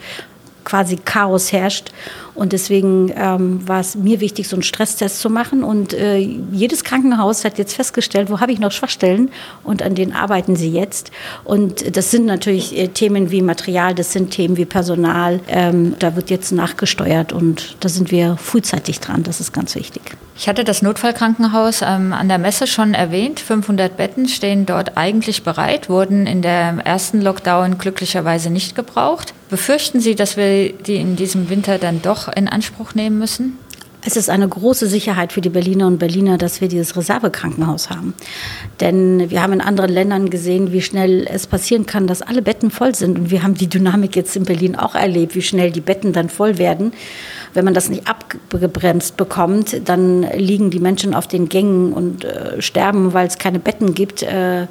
quasi 0.63 0.97
Chaos 0.97 1.51
herrscht. 1.51 1.91
Und 2.35 2.53
deswegen 2.53 3.11
ähm, 3.15 3.67
war 3.67 3.79
es 3.79 3.95
mir 3.95 4.19
wichtig, 4.19 4.47
so 4.47 4.55
einen 4.55 4.63
Stresstest 4.63 5.19
zu 5.19 5.29
machen. 5.29 5.63
Und 5.63 5.93
äh, 5.93 6.17
jedes 6.17 6.83
Krankenhaus 6.83 7.45
hat 7.45 7.57
jetzt 7.57 7.75
festgestellt, 7.75 8.29
wo 8.29 8.39
habe 8.39 8.51
ich 8.51 8.59
noch 8.59 8.71
Schwachstellen 8.71 9.31
und 9.63 9.81
an 9.81 9.95
denen 9.95 10.13
arbeiten 10.13 10.55
sie 10.55 10.71
jetzt. 10.71 11.11
Und 11.43 11.95
das 11.95 12.11
sind 12.11 12.25
natürlich 12.25 12.77
äh, 12.77 12.87
Themen 12.87 13.31
wie 13.31 13.41
Material, 13.41 13.93
das 13.95 14.13
sind 14.13 14.31
Themen 14.31 14.57
wie 14.57 14.65
Personal. 14.65 15.39
Ähm, 15.47 15.95
da 15.99 16.15
wird 16.15 16.29
jetzt 16.29 16.51
nachgesteuert 16.51 17.33
und 17.33 17.75
da 17.79 17.89
sind 17.89 18.11
wir 18.11 18.37
frühzeitig 18.37 18.99
dran. 18.99 19.23
Das 19.23 19.39
ist 19.39 19.53
ganz 19.53 19.75
wichtig. 19.75 20.01
Ich 20.41 20.47
hatte 20.47 20.63
das 20.63 20.81
Notfallkrankenhaus 20.81 21.81
ähm, 21.81 22.13
an 22.13 22.29
der 22.29 22.37
Messe 22.37 22.65
schon 22.65 22.93
erwähnt. 22.93 23.41
500 23.41 23.97
Betten 23.97 24.29
stehen 24.29 24.65
dort 24.65 24.95
eigentlich 24.95 25.43
bereit, 25.43 25.89
wurden 25.89 26.27
in 26.27 26.41
der 26.41 26.77
ersten 26.85 27.19
Lockdown 27.19 27.77
glücklicherweise 27.77 28.49
nicht 28.49 28.73
gebraucht. 28.73 29.33
Befürchten 29.49 29.99
Sie, 29.99 30.15
dass 30.15 30.37
wir 30.37 30.71
die 30.71 30.95
in 30.95 31.17
diesem 31.17 31.49
Winter 31.49 31.77
dann 31.77 32.01
doch 32.01 32.28
in 32.35 32.47
Anspruch 32.47 32.95
nehmen 32.95 33.19
müssen? 33.19 33.57
Es 34.01 34.15
ist 34.15 34.29
eine 34.29 34.47
große 34.47 34.87
Sicherheit 34.87 35.33
für 35.33 35.41
die 35.41 35.49
Berliner 35.49 35.85
und 35.85 35.97
Berliner, 35.97 36.37
dass 36.37 36.61
wir 36.61 36.69
dieses 36.69 36.95
Reservekrankenhaus 36.95 37.89
haben. 37.89 38.13
Denn 38.79 39.29
wir 39.29 39.43
haben 39.43 39.51
in 39.51 39.59
anderen 39.59 39.91
Ländern 39.91 40.29
gesehen, 40.29 40.71
wie 40.71 40.81
schnell 40.81 41.27
es 41.29 41.47
passieren 41.47 41.85
kann, 41.85 42.07
dass 42.07 42.21
alle 42.21 42.41
Betten 42.41 42.71
voll 42.71 42.95
sind. 42.95 43.19
Und 43.19 43.29
wir 43.29 43.43
haben 43.43 43.55
die 43.55 43.67
Dynamik 43.67 44.15
jetzt 44.15 44.37
in 44.37 44.45
Berlin 44.45 44.77
auch 44.77 44.95
erlebt, 44.95 45.35
wie 45.35 45.41
schnell 45.41 45.71
die 45.71 45.81
Betten 45.81 46.13
dann 46.13 46.29
voll 46.29 46.57
werden. 46.57 46.93
Wenn 47.53 47.65
man 47.65 47.73
das 47.73 47.89
nicht 47.89 48.07
abgebremst 48.07 49.17
bekommt, 49.17 49.81
dann 49.89 50.23
liegen 50.33 50.69
die 50.69 50.79
Menschen 50.79 51.13
auf 51.13 51.27
den 51.27 51.49
Gängen 51.49 51.91
und 51.91 52.23
äh, 52.23 52.61
sterben, 52.61 53.13
weil 53.13 53.27
es 53.27 53.37
keine 53.37 53.59
Betten 53.59 53.93
gibt. 53.93 54.23
Äh, 54.23 54.67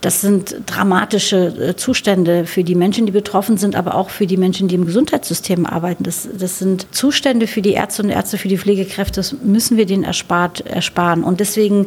das 0.00 0.22
sind 0.22 0.56
dramatische 0.64 1.46
äh, 1.46 1.76
Zustände 1.76 2.46
für 2.46 2.64
die 2.64 2.74
Menschen, 2.74 3.04
die 3.04 3.12
betroffen 3.12 3.58
sind, 3.58 3.76
aber 3.76 3.94
auch 3.94 4.08
für 4.08 4.26
die 4.26 4.38
Menschen, 4.38 4.66
die 4.66 4.74
im 4.74 4.86
Gesundheitssystem 4.86 5.66
arbeiten. 5.66 6.04
Das, 6.04 6.26
das 6.32 6.58
sind 6.58 6.86
Zustände 6.94 7.46
für 7.46 7.60
die 7.60 7.72
Ärzte 7.72 8.02
und 8.02 8.08
Ärzte, 8.08 8.38
für 8.38 8.48
die 8.48 8.56
Pflegekräfte. 8.56 9.20
Das 9.20 9.34
müssen 9.42 9.76
wir 9.76 9.84
denen 9.84 10.04
erspart, 10.04 10.62
ersparen. 10.66 11.22
Und 11.22 11.40
deswegen 11.40 11.86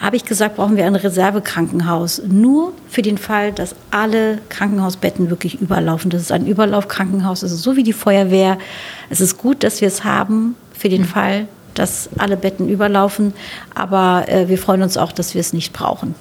habe 0.00 0.16
ich 0.16 0.24
gesagt, 0.24 0.56
brauchen 0.56 0.76
wir 0.76 0.86
ein 0.86 0.94
Reservekrankenhaus. 0.94 2.22
Nur 2.24 2.72
für 2.88 3.02
den 3.02 3.18
Fall, 3.18 3.52
dass 3.52 3.74
alle 3.90 4.38
Krankenhausbetten 4.48 5.28
wirklich 5.28 5.60
überlaufen. 5.60 6.10
Das 6.10 6.22
ist 6.22 6.32
ein 6.32 6.46
Überlaufkrankenhaus. 6.46 7.40
Das 7.40 7.50
ist 7.50 7.62
so 7.62 7.76
wie 7.76 7.82
die 7.82 7.92
Feuerwehr. 7.92 8.58
Es 9.08 9.20
ist 9.20 9.38
gut, 9.38 9.64
dass 9.64 9.80
wir 9.80 9.88
es 9.88 10.04
haben 10.04 10.54
für 10.72 10.88
den 10.88 11.04
Fall, 11.04 11.48
dass 11.74 12.10
alle 12.16 12.36
Betten 12.36 12.68
überlaufen. 12.68 13.32
Aber 13.74 14.28
äh, 14.28 14.48
wir 14.48 14.58
freuen 14.58 14.82
uns 14.82 14.96
auch, 14.96 15.10
dass 15.10 15.34
wir 15.34 15.40
es 15.40 15.52
nicht 15.52 15.72
brauchen. 15.72 16.14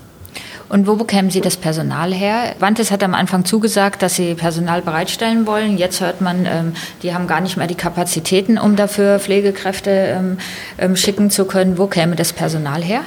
Und 0.70 0.86
wo 0.86 0.96
bekämen 0.96 1.32
Sie 1.32 1.42
das 1.42 1.58
Personal 1.58 2.14
her? 2.14 2.56
Wantes 2.60 2.92
hat 2.92 3.04
am 3.04 3.16
Anfang 3.16 3.44
zugesagt, 3.44 4.04
dass 4.04 4.16
Sie 4.16 4.36
Personal 4.36 4.84
bereitstellen 4.84 5.48
wollen. 5.48 5.78
Jetzt 5.78 6.00
hört 6.00 6.22
man, 6.22 6.46
ähm, 6.46 6.74
die 7.02 7.14
haben 7.14 7.26
gar 7.26 7.42
nicht 7.42 7.58
mehr 7.58 7.68
die 7.68 7.76
Kapazitäten, 7.76 8.60
um 8.60 8.76
dafür 8.76 9.20
Pflegekräfte 9.20 9.90
ähm, 9.90 10.38
ähm, 10.78 10.96
schicken 10.96 11.32
zu 11.32 11.46
können. 11.46 11.80
Wo 11.80 11.88
käme 11.88 12.16
das 12.16 12.34
Personal 12.34 12.84
her? 12.84 13.02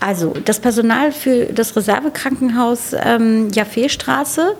Also 0.00 0.34
das 0.44 0.58
Personal 0.58 1.12
für 1.12 1.46
das 1.46 1.76
Reservekrankenhaus 1.76 2.92
ähm, 2.92 3.50
Jaffeestraße, 3.52 4.56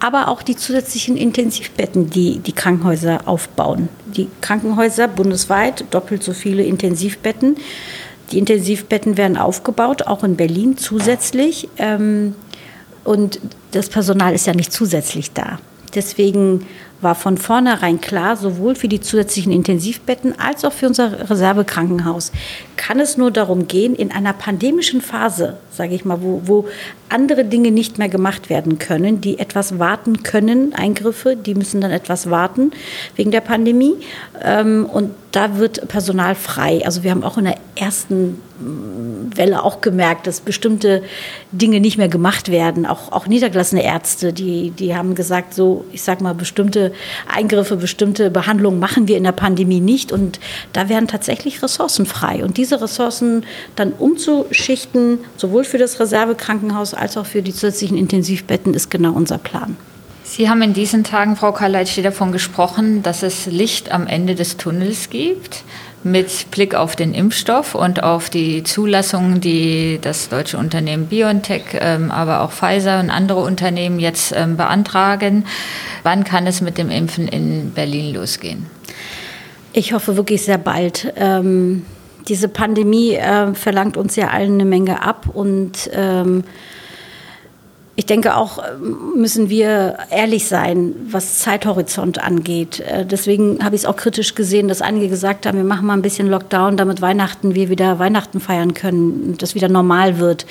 aber 0.00 0.26
auch 0.26 0.42
die 0.42 0.56
zusätzlichen 0.56 1.16
Intensivbetten, 1.16 2.10
die 2.10 2.40
die 2.40 2.52
Krankenhäuser 2.52 3.20
aufbauen. 3.26 3.88
Die 4.06 4.28
Krankenhäuser 4.40 5.06
bundesweit 5.06 5.84
doppelt 5.92 6.24
so 6.24 6.32
viele 6.32 6.64
Intensivbetten. 6.64 7.56
Die 8.32 8.38
Intensivbetten 8.38 9.16
werden 9.16 9.36
aufgebaut, 9.36 10.02
auch 10.02 10.22
in 10.24 10.36
Berlin 10.36 10.76
zusätzlich. 10.76 11.68
Ähm, 11.78 12.34
und 13.04 13.40
das 13.72 13.88
Personal 13.88 14.34
ist 14.34 14.46
ja 14.46 14.54
nicht 14.54 14.72
zusätzlich 14.72 15.32
da. 15.32 15.58
Deswegen 15.94 16.66
war 17.00 17.14
von 17.14 17.38
vornherein 17.38 18.00
klar, 18.00 18.36
sowohl 18.36 18.74
für 18.74 18.88
die 18.88 19.00
zusätzlichen 19.00 19.52
Intensivbetten 19.52 20.38
als 20.38 20.64
auch 20.64 20.72
für 20.72 20.86
unser 20.86 21.30
Reservekrankenhaus 21.30 22.30
kann 22.80 22.98
es 22.98 23.18
nur 23.18 23.30
darum 23.30 23.68
gehen, 23.68 23.94
in 23.94 24.10
einer 24.10 24.32
pandemischen 24.32 25.02
Phase, 25.02 25.58
sage 25.70 25.94
ich 25.94 26.06
mal, 26.06 26.22
wo, 26.22 26.40
wo 26.46 26.68
andere 27.10 27.44
Dinge 27.44 27.70
nicht 27.72 27.98
mehr 27.98 28.08
gemacht 28.08 28.48
werden 28.48 28.78
können, 28.78 29.20
die 29.20 29.38
etwas 29.38 29.78
warten 29.78 30.22
können, 30.22 30.72
Eingriffe, 30.74 31.36
die 31.36 31.54
müssen 31.54 31.82
dann 31.82 31.90
etwas 31.90 32.30
warten 32.30 32.70
wegen 33.16 33.32
der 33.32 33.42
Pandemie. 33.42 33.96
Ähm, 34.42 34.88
und 34.90 35.10
da 35.32 35.58
wird 35.58 35.88
Personal 35.88 36.34
frei. 36.34 36.82
Also 36.86 37.02
wir 37.02 37.10
haben 37.10 37.22
auch 37.22 37.36
in 37.36 37.44
der 37.44 37.58
ersten 37.76 38.40
Welle 39.34 39.62
auch 39.62 39.80
gemerkt, 39.80 40.26
dass 40.26 40.40
bestimmte 40.40 41.02
Dinge 41.50 41.80
nicht 41.80 41.96
mehr 41.98 42.08
gemacht 42.08 42.50
werden. 42.50 42.84
Auch, 42.84 43.10
auch 43.12 43.26
niedergelassene 43.26 43.82
Ärzte, 43.82 44.32
die, 44.32 44.70
die 44.70 44.94
haben 44.94 45.14
gesagt, 45.14 45.54
so, 45.54 45.84
ich 45.92 46.02
sag 46.02 46.20
mal, 46.20 46.34
bestimmte 46.34 46.92
Eingriffe, 47.32 47.76
bestimmte 47.76 48.30
Behandlungen 48.30 48.80
machen 48.80 49.08
wir 49.08 49.16
in 49.16 49.24
der 49.24 49.32
Pandemie 49.32 49.80
nicht. 49.80 50.12
Und 50.12 50.40
da 50.72 50.88
werden 50.88 51.08
tatsächlich 51.08 51.62
Ressourcen 51.62 52.06
frei. 52.06 52.44
Und 52.44 52.56
diese 52.56 52.69
Ressourcen 52.76 53.44
dann 53.76 53.92
umzuschichten, 53.92 55.18
sowohl 55.36 55.64
für 55.64 55.78
das 55.78 55.98
Reservekrankenhaus 55.98 56.94
als 56.94 57.16
auch 57.16 57.26
für 57.26 57.42
die 57.42 57.52
zusätzlichen 57.52 57.96
Intensivbetten, 57.96 58.74
ist 58.74 58.90
genau 58.90 59.12
unser 59.12 59.38
Plan. 59.38 59.76
Sie 60.24 60.48
haben 60.48 60.62
in 60.62 60.74
diesen 60.74 61.02
Tagen, 61.02 61.34
Frau 61.34 61.50
Karleitsch, 61.50 61.98
davon 62.04 62.30
gesprochen, 62.30 63.02
dass 63.02 63.24
es 63.24 63.46
Licht 63.46 63.90
am 63.90 64.06
Ende 64.06 64.36
des 64.36 64.56
Tunnels 64.56 65.10
gibt 65.10 65.64
mit 66.02 66.50
Blick 66.50 66.74
auf 66.74 66.96
den 66.96 67.12
Impfstoff 67.12 67.74
und 67.74 68.02
auf 68.02 68.30
die 68.30 68.62
Zulassungen, 68.62 69.40
die 69.40 69.98
das 70.00 70.28
deutsche 70.28 70.56
Unternehmen 70.56 71.06
BioNTech, 71.06 71.64
ähm, 71.74 72.10
aber 72.10 72.40
auch 72.40 72.52
Pfizer 72.52 73.00
und 73.00 73.10
andere 73.10 73.40
Unternehmen 73.40 73.98
jetzt 74.00 74.32
ähm, 74.34 74.56
beantragen. 74.56 75.44
Wann 76.02 76.24
kann 76.24 76.46
es 76.46 76.60
mit 76.60 76.78
dem 76.78 76.90
Impfen 76.90 77.28
in 77.28 77.72
Berlin 77.72 78.14
losgehen? 78.14 78.66
Ich 79.72 79.92
hoffe 79.92 80.16
wirklich 80.16 80.42
sehr 80.42 80.58
bald. 80.58 81.12
Ähm, 81.16 81.84
diese 82.28 82.48
Pandemie 82.48 83.14
äh, 83.14 83.54
verlangt 83.54 83.96
uns 83.96 84.16
ja 84.16 84.28
allen 84.28 84.54
eine 84.54 84.64
Menge 84.64 85.02
ab 85.02 85.26
und 85.32 85.90
ähm, 85.92 86.44
ich 88.00 88.06
denke 88.06 88.34
auch, 88.34 88.56
äh, 88.56 88.62
müssen 89.14 89.50
wir 89.50 89.98
ehrlich 90.10 90.46
sein, 90.46 90.94
was 91.10 91.38
Zeithorizont 91.40 92.18
angeht. 92.18 92.80
Äh, 92.80 93.04
deswegen 93.04 93.62
habe 93.62 93.76
ich 93.76 93.82
es 93.82 93.86
auch 93.86 93.96
kritisch 93.96 94.34
gesehen, 94.34 94.68
dass 94.68 94.80
einige 94.80 95.10
gesagt 95.10 95.44
haben, 95.44 95.58
wir 95.58 95.66
machen 95.66 95.86
mal 95.86 95.92
ein 95.92 96.00
bisschen 96.00 96.26
Lockdown, 96.26 96.78
damit 96.78 97.02
Weihnachten 97.02 97.54
wir 97.54 97.68
wieder 97.68 97.98
Weihnachten 97.98 98.40
feiern 98.40 98.72
können 98.72 99.24
und 99.26 99.42
das 99.42 99.54
wieder 99.54 99.68
normal 99.68 100.18
wird. 100.18 100.46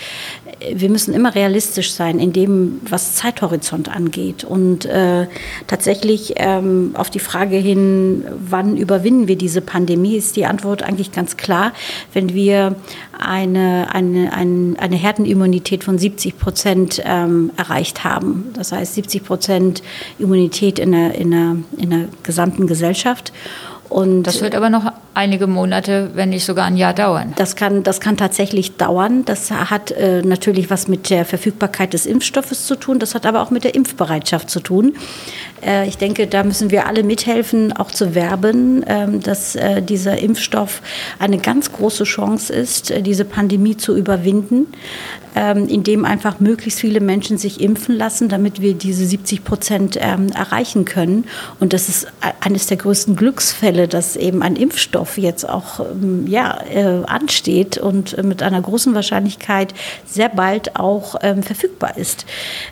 Äh, 0.60 0.76
wir 0.76 0.92
müssen 0.92 1.12
immer 1.16 1.34
realistisch 1.34 1.92
sein 1.92 2.20
in 2.20 2.34
dem, 2.34 2.82
was 2.88 3.16
Zeithorizont 3.16 3.90
angeht. 3.90 4.44
Und 4.44 4.86
äh, 4.86 5.26
tatsächlich 5.66 6.34
ähm, 6.36 6.92
auf 6.94 7.10
die 7.10 7.18
Frage 7.18 7.56
hin, 7.56 8.26
wann 8.48 8.78
überwinden 8.78 9.28
wir 9.28 9.38
diese 9.38 9.62
Pandemie, 9.62 10.18
ist 10.18 10.36
die 10.36 10.46
Antwort 10.46 10.84
eigentlich 10.84 11.12
ganz 11.12 11.36
klar. 11.36 11.72
Wenn 12.14 12.36
wir 12.36 12.76
eine, 13.18 13.88
eine, 13.92 14.34
eine, 14.34 14.76
eine 14.78 14.96
Herdenimmunität 14.96 15.84
von 15.84 15.98
70 15.98 16.38
Prozent 16.38 17.02
ähm, 17.04 17.39
erreicht 17.58 18.04
haben. 18.04 18.52
Das 18.54 18.72
heißt 18.72 18.96
70 18.96 19.24
Prozent 19.24 19.84
Immunität 20.18 20.80
in 20.80 20.92
der, 20.92 21.16
in, 21.16 21.32
der, 21.32 21.56
in 21.78 21.90
der 21.90 22.06
gesamten 22.24 22.68
Gesellschaft. 22.68 23.32
Und 23.90 24.24
das 24.24 24.42
wird 24.42 24.54
aber 24.54 24.70
noch 24.70 24.92
einige 25.16 25.48
Monate, 25.48 26.12
wenn 26.14 26.30
nicht 26.30 26.46
sogar 26.46 26.66
ein 26.66 26.78
Jahr 26.78 26.94
dauern. 26.94 27.34
Das 27.38 27.56
kann, 27.56 27.82
das 27.82 28.00
kann 28.00 28.18
tatsächlich 28.18 28.78
dauern. 28.78 29.26
Das 29.26 29.50
hat 29.50 29.90
äh, 29.90 30.22
natürlich 30.22 30.70
was 30.70 30.88
mit 30.88 31.10
der 31.10 31.26
Verfügbarkeit 31.26 31.94
des 31.94 32.06
Impfstoffes 32.06 32.68
zu 32.68 32.76
tun. 32.76 33.00
Das 33.00 33.16
hat 33.16 33.26
aber 33.26 33.42
auch 33.42 33.50
mit 33.50 33.64
der 33.64 33.74
Impfbereitschaft 33.74 34.52
zu 34.52 34.60
tun. 34.60 34.94
Äh, 35.66 35.88
ich 35.88 35.98
denke, 35.98 36.28
da 36.28 36.44
müssen 36.44 36.70
wir 36.70 36.86
alle 36.86 37.02
mithelfen, 37.02 37.74
auch 37.74 37.90
zu 37.90 38.14
werben, 38.14 38.84
äh, 38.84 39.08
dass 39.18 39.58
dieser 39.82 40.20
Impfstoff 40.20 40.82
eine 41.18 41.40
ganz 41.40 41.72
große 41.72 42.04
Chance 42.04 42.54
ist, 42.54 42.92
äh, 42.92 43.02
diese 43.02 43.26
Pandemie 43.26 43.76
zu 43.76 43.98
überwinden. 43.98 44.68
Ähm, 45.42 45.70
indem 45.70 46.04
einfach 46.04 46.42
möglichst 46.42 46.82
viele 46.82 47.00
Menschen 47.00 47.38
sich 47.38 47.62
impfen 47.62 47.96
lassen, 47.96 48.28
damit 48.28 48.60
wir 48.60 48.74
diese 48.74 49.06
70 49.06 49.46
Prozent 49.46 49.98
ähm, 49.98 50.28
erreichen 50.36 50.84
können. 50.84 51.24
Und 51.62 51.72
das 51.72 51.88
ist 51.88 52.08
eines 52.42 52.68
der 52.68 52.76
größten 52.76 53.16
Glücksfälle, 53.16 53.88
dass 53.88 54.18
eben 54.18 54.44
ein 54.44 54.58
Impfstoff 54.58 55.18
jetzt 55.18 55.48
auch 55.48 55.80
ähm, 55.80 56.28
ja, 56.28 56.60
äh, 56.70 57.06
ansteht 57.06 57.78
und 57.78 58.18
äh, 58.18 58.24
mit 58.24 58.44
einer 58.44 58.62
großen 58.62 58.94
Wahrscheinlichkeit 58.94 59.74
sehr 60.06 60.28
bald 60.28 60.76
auch 60.76 61.16
ähm, 61.22 61.42
verfügbar 61.42 61.96
ist. 61.96 62.26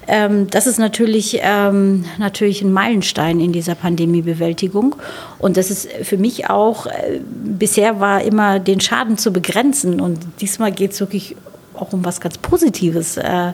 Ähm, 0.05 0.49
das 0.49 0.67
ist 0.67 0.77
natürlich, 0.77 1.39
ähm, 1.43 2.03
natürlich 2.17 2.61
ein 2.63 2.73
Meilenstein 2.73 3.39
in 3.39 3.53
dieser 3.53 3.75
Pandemiebewältigung. 3.75 4.97
Und 5.39 5.55
das 5.55 5.71
ist 5.71 5.87
für 6.03 6.17
mich 6.17 6.49
auch, 6.49 6.87
äh, 6.87 7.21
bisher 7.23 8.01
war 8.01 8.23
immer 8.23 8.59
den 8.59 8.81
Schaden 8.81 9.17
zu 9.17 9.31
begrenzen. 9.31 10.01
Und 10.01 10.19
diesmal 10.41 10.73
geht 10.73 10.91
es 10.91 10.99
wirklich 10.99 11.37
auch 11.81 11.93
um 11.93 12.05
was 12.05 12.21
ganz 12.21 12.37
Positives, 12.37 13.17
äh, 13.17 13.53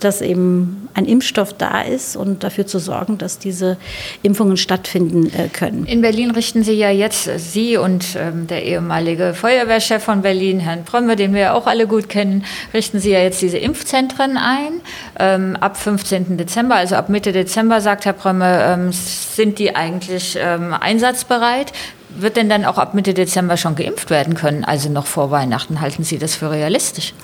dass 0.00 0.20
eben 0.20 0.88
ein 0.94 1.06
Impfstoff 1.06 1.54
da 1.54 1.80
ist 1.80 2.16
und 2.16 2.44
dafür 2.44 2.66
zu 2.66 2.78
sorgen, 2.78 3.18
dass 3.18 3.38
diese 3.38 3.76
Impfungen 4.22 4.56
stattfinden 4.56 5.32
äh, 5.32 5.48
können. 5.48 5.86
In 5.86 6.02
Berlin 6.02 6.30
richten 6.30 6.62
Sie 6.62 6.74
ja 6.74 6.90
jetzt, 6.90 7.28
äh, 7.28 7.38
Sie 7.38 7.76
und 7.76 8.04
ähm, 8.16 8.46
der 8.46 8.64
ehemalige 8.64 9.34
Feuerwehrchef 9.34 10.02
von 10.02 10.22
Berlin, 10.22 10.60
Herrn 10.60 10.84
Prömme, 10.84 11.16
den 11.16 11.32
wir 11.32 11.40
ja 11.40 11.52
auch 11.54 11.66
alle 11.66 11.86
gut 11.86 12.08
kennen, 12.08 12.44
richten 12.74 13.00
Sie 13.00 13.10
ja 13.10 13.20
jetzt 13.20 13.40
diese 13.40 13.58
Impfzentren 13.58 14.36
ein. 14.36 14.80
Ähm, 15.18 15.56
ab 15.56 15.76
15. 15.76 16.36
Dezember, 16.36 16.76
also 16.76 16.96
ab 16.96 17.08
Mitte 17.08 17.32
Dezember, 17.32 17.80
sagt 17.80 18.04
Herr 18.04 18.12
Prömme, 18.12 18.62
ähm, 18.64 18.92
sind 18.92 19.58
die 19.58 19.74
eigentlich 19.74 20.38
einsatzbereit 20.38 21.72
wird 22.18 22.36
denn 22.36 22.48
dann 22.48 22.64
auch 22.64 22.78
ab 22.78 22.94
Mitte 22.94 23.14
Dezember 23.14 23.56
schon 23.56 23.74
geimpft 23.74 24.10
werden 24.10 24.34
können, 24.34 24.64
also 24.64 24.88
noch 24.88 25.06
vor 25.06 25.30
Weihnachten? 25.30 25.80
Halten 25.80 26.04
Sie 26.04 26.18
das 26.18 26.34
für 26.34 26.50
realistisch? 26.50 27.14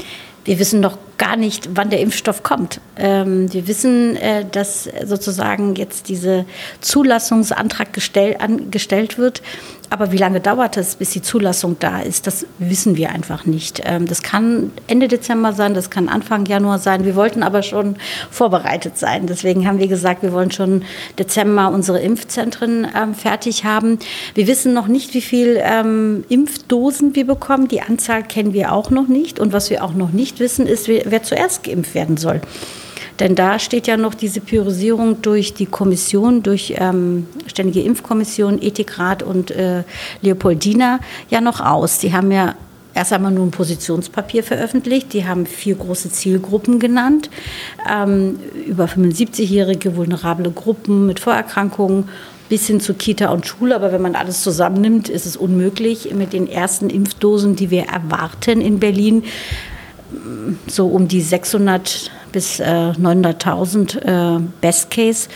Wir 0.44 0.58
wissen 0.58 0.80
noch 0.80 0.98
gar 1.22 1.36
nicht, 1.36 1.68
wann 1.74 1.88
der 1.88 2.00
Impfstoff 2.00 2.42
kommt. 2.42 2.80
Ähm, 2.96 3.52
wir 3.52 3.68
wissen, 3.68 4.16
äh, 4.16 4.44
dass 4.44 4.88
sozusagen 5.04 5.76
jetzt 5.76 6.08
dieser 6.08 6.44
Zulassungsantrag 6.80 7.92
gestell, 7.92 8.36
an, 8.40 8.72
gestellt 8.72 9.18
wird. 9.18 9.40
Aber 9.92 10.10
wie 10.10 10.16
lange 10.16 10.40
dauert 10.40 10.78
es, 10.78 10.94
bis 10.94 11.10
die 11.10 11.20
Zulassung 11.20 11.76
da 11.78 12.00
ist, 12.00 12.26
das 12.26 12.46
wissen 12.58 12.96
wir 12.96 13.10
einfach 13.10 13.44
nicht. 13.44 13.82
Ähm, 13.84 14.06
das 14.06 14.22
kann 14.22 14.72
Ende 14.86 15.06
Dezember 15.06 15.52
sein, 15.52 15.74
das 15.74 15.90
kann 15.90 16.08
Anfang 16.08 16.46
Januar 16.46 16.78
sein. 16.78 17.04
Wir 17.04 17.14
wollten 17.14 17.42
aber 17.42 17.62
schon 17.62 17.96
vorbereitet 18.30 18.96
sein. 18.96 19.26
Deswegen 19.26 19.68
haben 19.68 19.78
wir 19.78 19.88
gesagt, 19.88 20.22
wir 20.22 20.32
wollen 20.32 20.50
schon 20.50 20.82
Dezember 21.18 21.70
unsere 21.70 22.00
Impfzentren 22.00 22.86
ähm, 22.96 23.14
fertig 23.14 23.66
haben. 23.66 23.98
Wir 24.34 24.46
wissen 24.46 24.72
noch 24.72 24.86
nicht, 24.88 25.12
wie 25.12 25.20
viel 25.20 25.60
ähm, 25.62 26.24
Impfdosen 26.30 27.14
wir 27.14 27.26
bekommen. 27.26 27.68
Die 27.68 27.82
Anzahl 27.82 28.22
kennen 28.22 28.54
wir 28.54 28.72
auch 28.72 28.88
noch 28.88 29.08
nicht. 29.08 29.38
Und 29.38 29.52
was 29.52 29.68
wir 29.68 29.84
auch 29.84 29.92
noch 29.92 30.12
nicht 30.12 30.40
wissen, 30.40 30.66
ist, 30.66 30.88
wer 31.12 31.22
zuerst 31.22 31.62
geimpft 31.62 31.94
werden 31.94 32.16
soll. 32.16 32.40
Denn 33.20 33.34
da 33.34 33.58
steht 33.58 33.86
ja 33.86 33.96
noch 33.96 34.14
diese 34.14 34.40
Priorisierung 34.40 35.22
durch 35.22 35.54
die 35.54 35.66
Kommission, 35.66 36.42
durch 36.42 36.74
ähm, 36.78 37.28
Ständige 37.46 37.82
Impfkommission, 37.82 38.60
Ethikrat 38.60 39.22
und 39.22 39.50
äh, 39.52 39.84
Leopoldina 40.22 40.98
ja 41.30 41.40
noch 41.40 41.60
aus. 41.60 41.98
Die 41.98 42.12
haben 42.12 42.32
ja 42.32 42.54
erst 42.94 43.12
einmal 43.12 43.32
nur 43.32 43.46
ein 43.46 43.50
Positionspapier 43.50 44.42
veröffentlicht. 44.42 45.12
Die 45.12 45.26
haben 45.26 45.46
vier 45.46 45.74
große 45.74 46.10
Zielgruppen 46.10 46.78
genannt. 46.78 47.30
Ähm, 47.88 48.38
über 48.66 48.86
75-jährige 48.86 49.96
vulnerable 49.96 50.50
Gruppen 50.50 51.06
mit 51.06 51.20
Vorerkrankungen 51.20 52.08
bis 52.48 52.66
hin 52.66 52.80
zu 52.80 52.94
Kita 52.94 53.28
und 53.28 53.46
Schule. 53.46 53.74
Aber 53.74 53.92
wenn 53.92 54.02
man 54.02 54.14
alles 54.14 54.42
zusammennimmt, 54.42 55.08
ist 55.08 55.26
es 55.26 55.36
unmöglich 55.36 56.12
mit 56.14 56.32
den 56.32 56.48
ersten 56.48 56.90
Impfdosen, 56.90 57.56
die 57.56 57.70
wir 57.70 57.84
erwarten 57.84 58.60
in 58.60 58.78
Berlin, 58.78 59.24
so 60.66 60.86
um 60.88 61.08
die 61.08 61.20
600 61.20 62.10
bis 62.32 62.60
äh, 62.60 62.64
900.000 62.64 64.38
äh, 64.38 64.40
Best 64.60 64.90
Case 64.90 65.28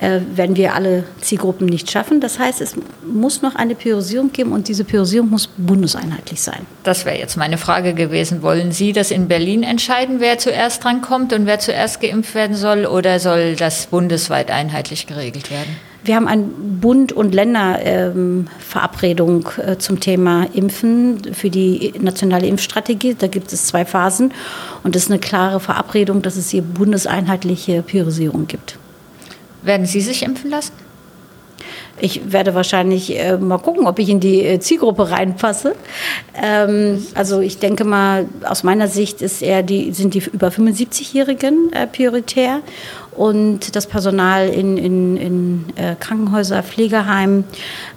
äh, 0.00 0.20
werden 0.34 0.56
wir 0.56 0.74
alle 0.74 1.04
Zielgruppen 1.20 1.66
nicht 1.66 1.90
schaffen. 1.90 2.20
Das 2.20 2.38
heißt, 2.38 2.60
es 2.60 2.74
muss 3.04 3.42
noch 3.42 3.54
eine 3.54 3.74
Priorisierung 3.74 4.32
geben 4.32 4.52
und 4.52 4.68
diese 4.68 4.84
Priorisierung 4.84 5.28
muss 5.28 5.46
bundeseinheitlich 5.46 6.40
sein. 6.40 6.66
Das 6.84 7.04
wäre 7.04 7.18
jetzt 7.18 7.36
meine 7.36 7.58
Frage 7.58 7.92
gewesen. 7.92 8.42
Wollen 8.42 8.72
Sie 8.72 8.92
das 8.92 9.10
in 9.10 9.28
Berlin 9.28 9.62
entscheiden, 9.62 10.20
wer 10.20 10.38
zuerst 10.38 10.84
drankommt 10.84 11.32
und 11.32 11.46
wer 11.46 11.58
zuerst 11.58 12.00
geimpft 12.00 12.34
werden 12.34 12.56
soll 12.56 12.86
oder 12.86 13.18
soll 13.18 13.56
das 13.56 13.86
bundesweit 13.86 14.50
einheitlich 14.50 15.06
geregelt 15.06 15.50
werden? 15.50 15.76
Wir 16.02 16.16
haben 16.16 16.28
eine 16.28 16.44
Bund- 16.44 17.12
und 17.12 17.34
Länderverabredung 17.34 19.50
ähm, 19.58 19.68
äh, 19.68 19.76
zum 19.78 20.00
Thema 20.00 20.46
Impfen 20.54 21.34
für 21.34 21.50
die 21.50 21.92
nationale 22.00 22.46
Impfstrategie. 22.46 23.16
Da 23.18 23.26
gibt 23.26 23.52
es 23.52 23.66
zwei 23.66 23.84
Phasen 23.84 24.32
und 24.82 24.96
es 24.96 25.02
ist 25.04 25.10
eine 25.10 25.20
klare 25.20 25.60
Verabredung, 25.60 26.22
dass 26.22 26.36
es 26.36 26.48
hier 26.50 26.62
bundeseinheitliche 26.62 27.82
Priorisierung 27.82 28.46
gibt. 28.46 28.78
Werden 29.62 29.84
Sie 29.84 30.00
sich 30.00 30.22
impfen 30.22 30.50
lassen? 30.50 30.72
Ich 32.02 32.32
werde 32.32 32.54
wahrscheinlich 32.54 33.18
äh, 33.18 33.36
mal 33.36 33.58
gucken, 33.58 33.86
ob 33.86 33.98
ich 33.98 34.08
in 34.08 34.20
die 34.20 34.42
äh, 34.42 34.58
Zielgruppe 34.58 35.10
reinpasse. 35.10 35.74
Ähm, 36.40 37.04
also 37.14 37.40
ich 37.40 37.58
denke 37.58 37.84
mal, 37.84 38.26
aus 38.44 38.62
meiner 38.62 38.88
Sicht 38.88 39.20
ist 39.20 39.42
eher 39.42 39.62
die, 39.62 39.92
sind 39.92 40.14
die 40.14 40.22
über 40.32 40.48
75-Jährigen 40.48 41.72
äh, 41.72 41.86
prioritär 41.86 42.60
und 43.20 43.76
das 43.76 43.86
Personal 43.86 44.48
in, 44.48 44.78
in, 44.78 45.16
in 45.18 45.64
äh, 45.76 45.94
Krankenhäuser, 45.94 46.62
Pflegeheimen 46.62 47.44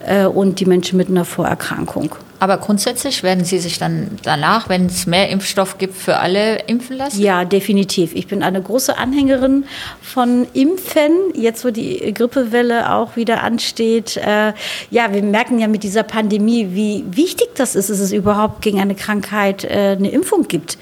äh, 0.06 0.26
und 0.26 0.60
die 0.60 0.66
Menschen 0.66 0.98
mit 0.98 1.08
einer 1.08 1.24
Vorerkrankung. 1.24 2.14
Aber 2.42 2.58
grundsätzlich 2.58 3.24
werden 3.24 3.46
Sie 3.46 3.60
sich 3.60 3.80
dann 3.80 4.18
danach, 4.24 4.68
wenn 4.68 4.88
es 4.88 5.08
mehr 5.08 5.30
Impfstoff 5.30 5.78
gibt, 5.78 5.96
für 5.96 6.18
alle 6.18 6.64
impfen 6.64 6.98
lassen? 6.98 7.22
Ja, 7.22 7.46
definitiv. 7.46 8.14
Ich 8.14 8.28
bin 8.28 8.44
eine 8.44 8.62
große 8.62 8.98
Anhängerin 8.98 9.64
von 10.02 10.46
Impfen. 10.52 11.12
Jetzt, 11.36 11.64
wo 11.64 11.70
die 11.70 12.14
Grippewelle 12.14 12.92
auch 12.92 13.16
wieder 13.16 13.44
ansteht. 13.44 14.18
Äh, 14.18 14.52
ja, 14.92 15.14
wir 15.14 15.24
merken 15.24 15.58
ja 15.58 15.70
mit 15.70 15.84
dieser 15.84 16.04
Pandemie, 16.04 16.68
wie 16.72 17.06
wichtig 17.10 17.56
das 17.56 17.76
ist, 17.76 17.90
dass 17.90 18.00
es 18.00 18.12
überhaupt 18.12 18.62
gegen 18.62 18.82
eine 18.82 18.96
Krankheit 18.96 19.64
äh, 19.64 19.96
eine 19.98 20.10
Impfung 20.10 20.50
gibt. 20.50 20.78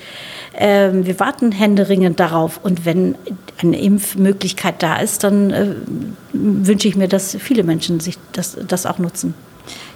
Ähm, 0.54 1.06
wir 1.06 1.20
warten 1.20 1.52
händeringend 1.52 2.20
darauf. 2.20 2.60
Und 2.64 2.86
wenn 2.86 3.16
eine 3.62 3.80
Impfmöglichkeit 3.80 4.84
da 4.84 4.98
ist, 4.98 5.24
dann 5.24 5.52
äh, 5.52 5.76
wünsche 6.34 6.88
ich 6.88 6.96
mir, 6.96 7.08
dass 7.08 7.36
viele 7.40 7.64
Menschen 7.64 8.00
sich 8.00 8.18
das, 8.34 8.58
das 8.68 8.86
auch 8.86 8.98
nutzen. 8.98 9.34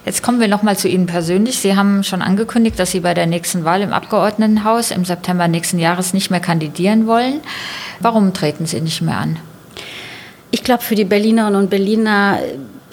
Jetzt 0.05 0.21
kommen 0.21 0.39
wir 0.39 0.47
noch 0.47 0.61
mal 0.61 0.77
zu 0.77 0.87
Ihnen 0.87 1.07
persönlich. 1.07 1.57
Sie 1.57 1.75
haben 1.75 2.03
schon 2.03 2.21
angekündigt, 2.21 2.77
dass 2.77 2.91
Sie 2.91 2.99
bei 2.99 3.15
der 3.15 3.25
nächsten 3.25 3.65
Wahl 3.65 3.81
im 3.81 3.91
Abgeordnetenhaus 3.91 4.91
im 4.91 5.03
September 5.03 5.47
nächsten 5.47 5.79
Jahres 5.79 6.13
nicht 6.13 6.29
mehr 6.29 6.39
kandidieren 6.39 7.07
wollen. 7.07 7.41
Warum 7.99 8.33
treten 8.33 8.67
Sie 8.67 8.79
nicht 8.81 9.01
mehr 9.01 9.17
an? 9.17 9.39
Ich 10.51 10.63
glaube, 10.63 10.83
für 10.83 10.95
die 10.95 11.05
Berlinerinnen 11.05 11.59
und 11.59 11.69
Berliner 11.69 12.39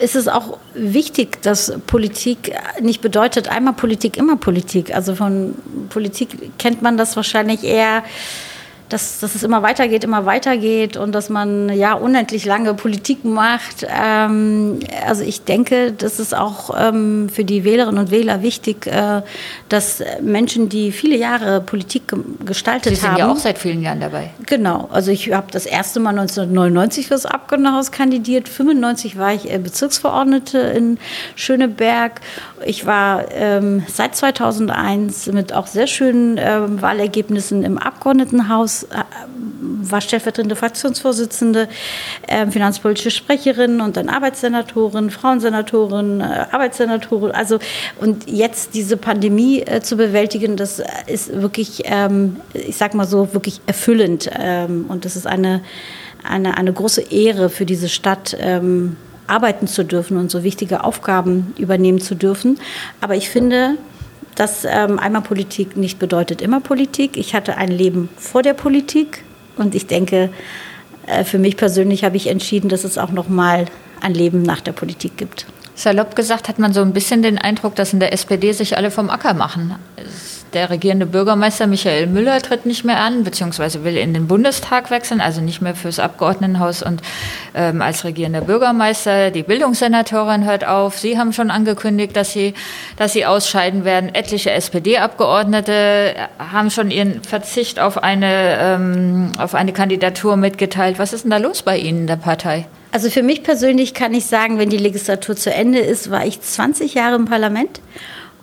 ist 0.03 0.15
es 0.15 0.27
auch 0.27 0.57
wichtig, 0.73 1.41
dass 1.41 1.73
Politik 1.87 2.53
nicht 2.81 3.01
bedeutet, 3.01 3.47
einmal 3.47 3.73
Politik, 3.73 4.17
immer 4.17 4.35
Politik. 4.35 4.93
Also 4.93 5.15
von 5.15 5.55
Politik 5.89 6.57
kennt 6.59 6.81
man 6.81 6.97
das 6.97 7.15
wahrscheinlich 7.15 7.63
eher 7.63 8.03
dass, 8.93 9.19
dass 9.19 9.33
es 9.33 9.41
immer 9.41 9.63
weitergeht, 9.63 10.03
immer 10.03 10.27
weitergeht 10.27 10.97
und 10.97 11.13
dass 11.13 11.29
man 11.29 11.69
ja 11.69 11.93
unendlich 11.93 12.45
lange 12.45 12.75
Politik 12.75 13.25
macht. 13.25 13.87
Ähm, 13.89 14.79
also 15.05 15.23
ich 15.23 15.43
denke, 15.43 15.91
das 15.91 16.19
ist 16.19 16.35
auch 16.35 16.69
ähm, 16.79 17.27
für 17.27 17.43
die 17.43 17.63
Wählerinnen 17.63 17.99
und 17.99 18.11
Wähler 18.11 18.43
wichtig, 18.43 18.85
äh, 18.85 19.23
dass 19.67 20.03
Menschen, 20.21 20.69
die 20.69 20.91
viele 20.91 21.17
Jahre 21.17 21.59
Politik 21.59 22.07
ge 22.07 22.19
gestaltet 22.45 22.85
haben. 22.85 22.95
Sie 22.95 23.01
sind 23.01 23.11
haben, 23.11 23.19
ja 23.19 23.31
auch 23.31 23.37
seit 23.37 23.57
vielen 23.57 23.81
Jahren 23.81 23.99
dabei. 23.99 24.29
Genau. 24.45 24.87
Also 24.91 25.09
ich 25.09 25.33
habe 25.33 25.47
das 25.51 25.65
erste 25.65 25.99
Mal 25.99 26.11
1999 26.11 27.07
fürs 27.07 27.25
Abgeordnetenhaus 27.25 27.91
kandidiert. 27.91 28.47
95 28.47 29.17
war 29.17 29.33
ich 29.33 29.51
äh, 29.51 29.57
Bezirksverordnete 29.57 30.59
in 30.59 30.99
Schöneberg. 31.35 32.21
Ich 32.63 32.85
war 32.85 33.31
ähm, 33.31 33.83
seit 33.91 34.15
2001 34.15 35.27
mit 35.27 35.51
auch 35.51 35.65
sehr 35.65 35.87
schönen 35.87 36.37
ähm, 36.37 36.81
Wahlergebnissen 36.81 37.63
im 37.63 37.79
Abgeordnetenhaus 37.79 38.82
äh, 38.83 39.03
war 39.89 40.01
stellvertretende 40.01 40.55
Fraktionsvorsitzende, 40.55 41.67
äh, 42.27 42.47
finanzpolitische 42.47 43.11
Sprecherin 43.11 43.81
und 43.81 43.97
dann 43.97 44.09
Arbeitssenatorin, 44.09 45.09
Frauensenatorin, 45.09 46.21
äh, 46.21 46.45
Arbeitssenatorin. 46.51 47.31
Also 47.31 47.59
und 47.99 48.29
jetzt 48.29 48.75
diese 48.75 48.97
Pandemie 48.97 49.61
äh, 49.61 49.81
zu 49.81 49.97
bewältigen, 49.97 50.57
das 50.57 50.81
ist 51.07 51.41
wirklich, 51.41 51.83
ähm, 51.85 52.37
ich 52.53 52.77
sag 52.77 52.93
mal 52.93 53.07
so, 53.07 53.33
wirklich 53.33 53.61
erfüllend. 53.65 54.29
Ähm, 54.37 54.85
und 54.87 55.05
das 55.05 55.15
ist 55.15 55.27
eine, 55.27 55.61
eine, 56.23 56.57
eine 56.57 56.73
große 56.73 57.01
Ehre 57.11 57.49
für 57.49 57.65
diese 57.65 57.89
Stadt. 57.89 58.35
Ähm, 58.39 58.97
arbeiten 59.27 59.67
zu 59.67 59.85
dürfen 59.85 60.17
und 60.17 60.29
so 60.29 60.43
wichtige 60.43 60.83
Aufgaben 60.83 61.53
übernehmen 61.57 62.01
zu 62.01 62.13
dürfen. 62.13 62.59
Aber 62.99 63.15
ich 63.15 63.29
finde, 63.29 63.77
dass 64.35 64.65
ähm, 64.65 64.99
einmal 64.99 65.21
Politik 65.21 65.77
nicht 65.77 65.99
bedeutet 65.99 66.41
immer 66.41 66.59
Politik. 66.59 67.17
Ich 67.17 67.35
hatte 67.35 67.57
ein 67.57 67.69
Leben 67.69 68.09
vor 68.17 68.41
der 68.41 68.53
Politik 68.53 69.23
und 69.57 69.75
ich 69.75 69.87
denke, 69.87 70.29
äh, 71.07 71.23
für 71.23 71.39
mich 71.39 71.57
persönlich 71.57 72.03
habe 72.03 72.17
ich 72.17 72.27
entschieden, 72.27 72.69
dass 72.69 72.83
es 72.83 72.97
auch 72.97 73.11
noch 73.11 73.29
mal 73.29 73.65
ein 74.01 74.13
Leben 74.13 74.41
nach 74.41 74.61
der 74.61 74.73
Politik 74.73 75.17
gibt. 75.17 75.45
Salopp 75.75 76.15
gesagt 76.15 76.49
hat 76.49 76.59
man 76.59 76.73
so 76.73 76.81
ein 76.81 76.93
bisschen 76.93 77.23
den 77.23 77.37
Eindruck, 77.37 77.75
dass 77.75 77.93
in 77.93 77.99
der 77.99 78.13
SPD 78.13 78.51
sich 78.51 78.77
alle 78.77 78.91
vom 78.91 79.09
Acker 79.09 79.33
machen. 79.33 79.75
Der 80.53 80.69
regierende 80.69 81.07
Bürgermeister 81.07 81.65
Michael 81.65 82.05
Müller 82.05 82.39
tritt 82.39 82.67
nicht 82.67 82.85
mehr 82.85 82.99
an, 82.99 83.23
beziehungsweise 83.23 83.83
will 83.83 83.97
in 83.97 84.13
den 84.13 84.27
Bundestag 84.27 84.91
wechseln, 84.91 85.19
also 85.19 85.41
nicht 85.41 85.61
mehr 85.61 85.73
fürs 85.73 85.97
Abgeordnetenhaus 85.97 86.83
und 86.83 87.01
ähm, 87.55 87.81
als 87.81 88.03
regierender 88.03 88.41
Bürgermeister. 88.41 89.31
Die 89.31 89.41
Bildungssenatorin 89.41 90.45
hört 90.45 90.67
auf. 90.67 90.99
Sie 90.99 91.17
haben 91.17 91.33
schon 91.33 91.49
angekündigt, 91.49 92.15
dass 92.15 92.33
sie, 92.33 92.53
dass 92.97 93.13
sie 93.13 93.25
ausscheiden 93.25 93.83
werden. 93.83 94.13
Etliche 94.13 94.51
SPD-Abgeordnete 94.51 96.13
haben 96.37 96.69
schon 96.69 96.91
ihren 96.91 97.23
Verzicht 97.23 97.79
auf 97.79 98.03
eine, 98.03 98.57
ähm, 98.59 99.31
auf 99.39 99.55
eine 99.55 99.73
Kandidatur 99.73 100.37
mitgeteilt. 100.37 100.99
Was 100.99 101.13
ist 101.13 101.23
denn 101.23 101.31
da 101.31 101.37
los 101.37 101.63
bei 101.63 101.77
Ihnen 101.77 102.01
in 102.01 102.07
der 102.07 102.17
Partei? 102.17 102.67
Also 102.91 103.09
für 103.09 103.23
mich 103.23 103.41
persönlich 103.41 103.95
kann 103.95 104.13
ich 104.13 104.27
sagen, 104.27 104.59
wenn 104.59 104.69
die 104.69 104.77
Legislatur 104.77 105.35
zu 105.35 105.51
Ende 105.51 105.79
ist, 105.79 106.11
war 106.11 106.27
ich 106.27 106.41
20 106.41 106.93
Jahre 106.93 107.15
im 107.15 107.25
Parlament 107.25 107.81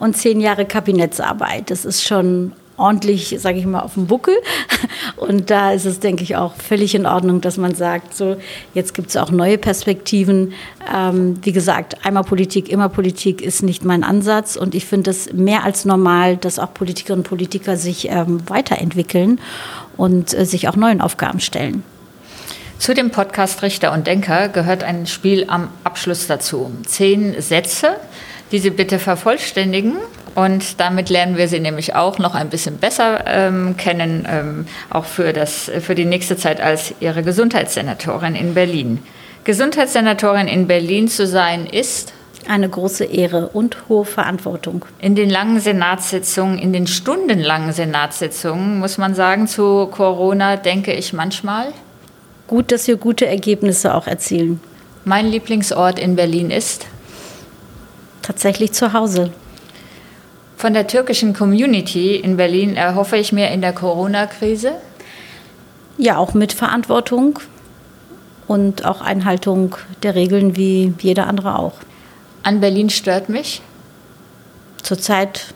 und 0.01 0.17
zehn 0.17 0.41
Jahre 0.41 0.65
Kabinettsarbeit. 0.65 1.71
Das 1.71 1.85
ist 1.85 2.03
schon 2.03 2.53
ordentlich, 2.81 3.37
sage 3.39 3.59
ich 3.59 3.67
mal, 3.67 3.81
auf 3.81 3.95
dem 3.95 4.07
Buckel. 4.07 4.35
Und 5.17 5.51
da 5.51 5.73
ist 5.73 5.85
es, 5.85 6.01
denke 6.01 6.23
ich, 6.23 6.37
auch 6.37 6.55
völlig 6.55 6.95
in 6.95 7.05
Ordnung, 7.05 7.43
dass 7.43 7.59
man 7.59 7.75
sagt, 7.75 8.17
so 8.17 8.37
jetzt 8.73 8.95
gibt 8.95 9.11
es 9.11 9.17
auch 9.19 9.31
neue 9.31 9.59
Perspektiven. 9.59 10.55
Ähm, 10.93 11.39
wie 11.43 11.53
gesagt, 11.53 12.07
einmal 12.07 12.25
Politik, 12.25 12.71
immer 12.71 12.89
Politik 12.89 13.43
ist 13.43 13.63
nicht 13.63 13.85
mein 13.85 14.03
Ansatz. 14.03 14.57
Und 14.57 14.75
ich 14.75 14.87
finde 14.87 15.11
es 15.11 15.33
mehr 15.33 15.63
als 15.65 15.85
normal, 15.85 16.39
dass 16.39 16.59
auch 16.59 16.73
Politikerinnen 16.73 17.21
und 17.21 17.29
Politiker 17.29 17.77
sich 17.77 18.09
ähm, 18.09 18.41
weiterentwickeln 18.49 19.41
und 19.99 20.33
äh, 20.33 20.47
sich 20.47 20.67
auch 20.69 20.77
neuen 20.77 21.03
Aufgaben 21.03 21.41
stellen. 21.41 21.85
Zu 22.81 22.95
dem 22.95 23.11
Podcast 23.11 23.61
Richter 23.61 23.93
und 23.93 24.07
Denker 24.07 24.49
gehört 24.49 24.85
ein 24.85 25.07
Spiel 25.07 25.45
am 25.49 25.69
Abschluss 25.85 26.27
dazu. 26.27 26.73
Zehn 26.87 27.39
Sätze, 27.39 27.97
die 28.53 28.59
Sie 28.59 28.71
bitte 28.71 28.99
vervollständigen. 28.99 29.95
Und 30.35 30.81
damit 30.81 31.11
lernen 31.11 31.37
wir 31.37 31.49
Sie 31.49 31.61
nämlich 31.61 31.95
auch 31.95 32.19
noch 32.19 32.35
ein 32.35 32.51
bisschen 32.51 32.79
besser 32.79 33.25
ähm, 33.27 33.77
kennen, 33.77 34.27
ähm, 34.31 34.67
auch 34.89 35.05
für, 35.05 35.33
das, 35.33 35.71
für 35.81 35.95
die 35.95 36.05
nächste 36.05 36.37
Zeit 36.37 36.61
als 36.61 36.95
Ihre 37.01 37.23
Gesundheitssenatorin 37.23 38.37
in 38.37 38.55
Berlin. 38.55 39.03
Gesundheitssenatorin 39.45 40.47
in 40.47 40.67
Berlin 40.67 41.09
zu 41.09 41.27
sein 41.27 41.67
ist 41.67 42.13
eine 42.47 42.69
große 42.69 43.05
Ehre 43.05 43.49
und 43.49 43.89
hohe 43.89 44.05
Verantwortung. 44.05 44.85
In 44.99 45.15
den 45.15 45.31
langen 45.31 45.61
Senatssitzungen, 45.61 46.59
in 46.59 46.73
den 46.73 46.87
stundenlangen 46.87 47.73
Senatssitzungen, 47.73 48.79
muss 48.79 48.99
man 48.99 49.15
sagen, 49.15 49.47
zu 49.47 49.87
Corona 49.87 50.57
denke 50.57 50.93
ich 50.93 51.13
manchmal. 51.13 51.69
Gut, 52.47 52.73
dass 52.73 52.89
wir 52.89 52.97
gute 52.97 53.27
Ergebnisse 53.27 53.95
auch 53.95 54.07
erzielen. 54.07 54.61
Mein 55.05 55.27
Lieblingsort 55.27 55.99
in 55.99 56.17
Berlin 56.17 56.51
ist? 56.51 56.87
Tatsächlich 58.31 58.71
zu 58.71 58.93
Hause. 58.93 59.33
Von 60.57 60.73
der 60.73 60.87
türkischen 60.87 61.35
Community 61.35 62.15
in 62.15 62.37
Berlin 62.37 62.77
erhoffe 62.77 63.17
ich 63.17 63.33
mir 63.33 63.51
in 63.51 63.61
der 63.61 63.73
Corona-Krise? 63.73 64.75
Ja, 65.99 66.17
auch 66.17 66.33
mit 66.33 66.53
Verantwortung 66.53 67.41
und 68.47 68.85
auch 68.85 69.01
Einhaltung 69.01 69.75
der 70.05 70.15
Regeln 70.15 70.55
wie 70.55 70.95
jeder 71.01 71.27
andere 71.27 71.59
auch. 71.59 71.73
An 72.45 72.61
Berlin 72.61 72.89
stört 72.89 73.29
mich? 73.29 73.63
Zurzeit 74.81 75.53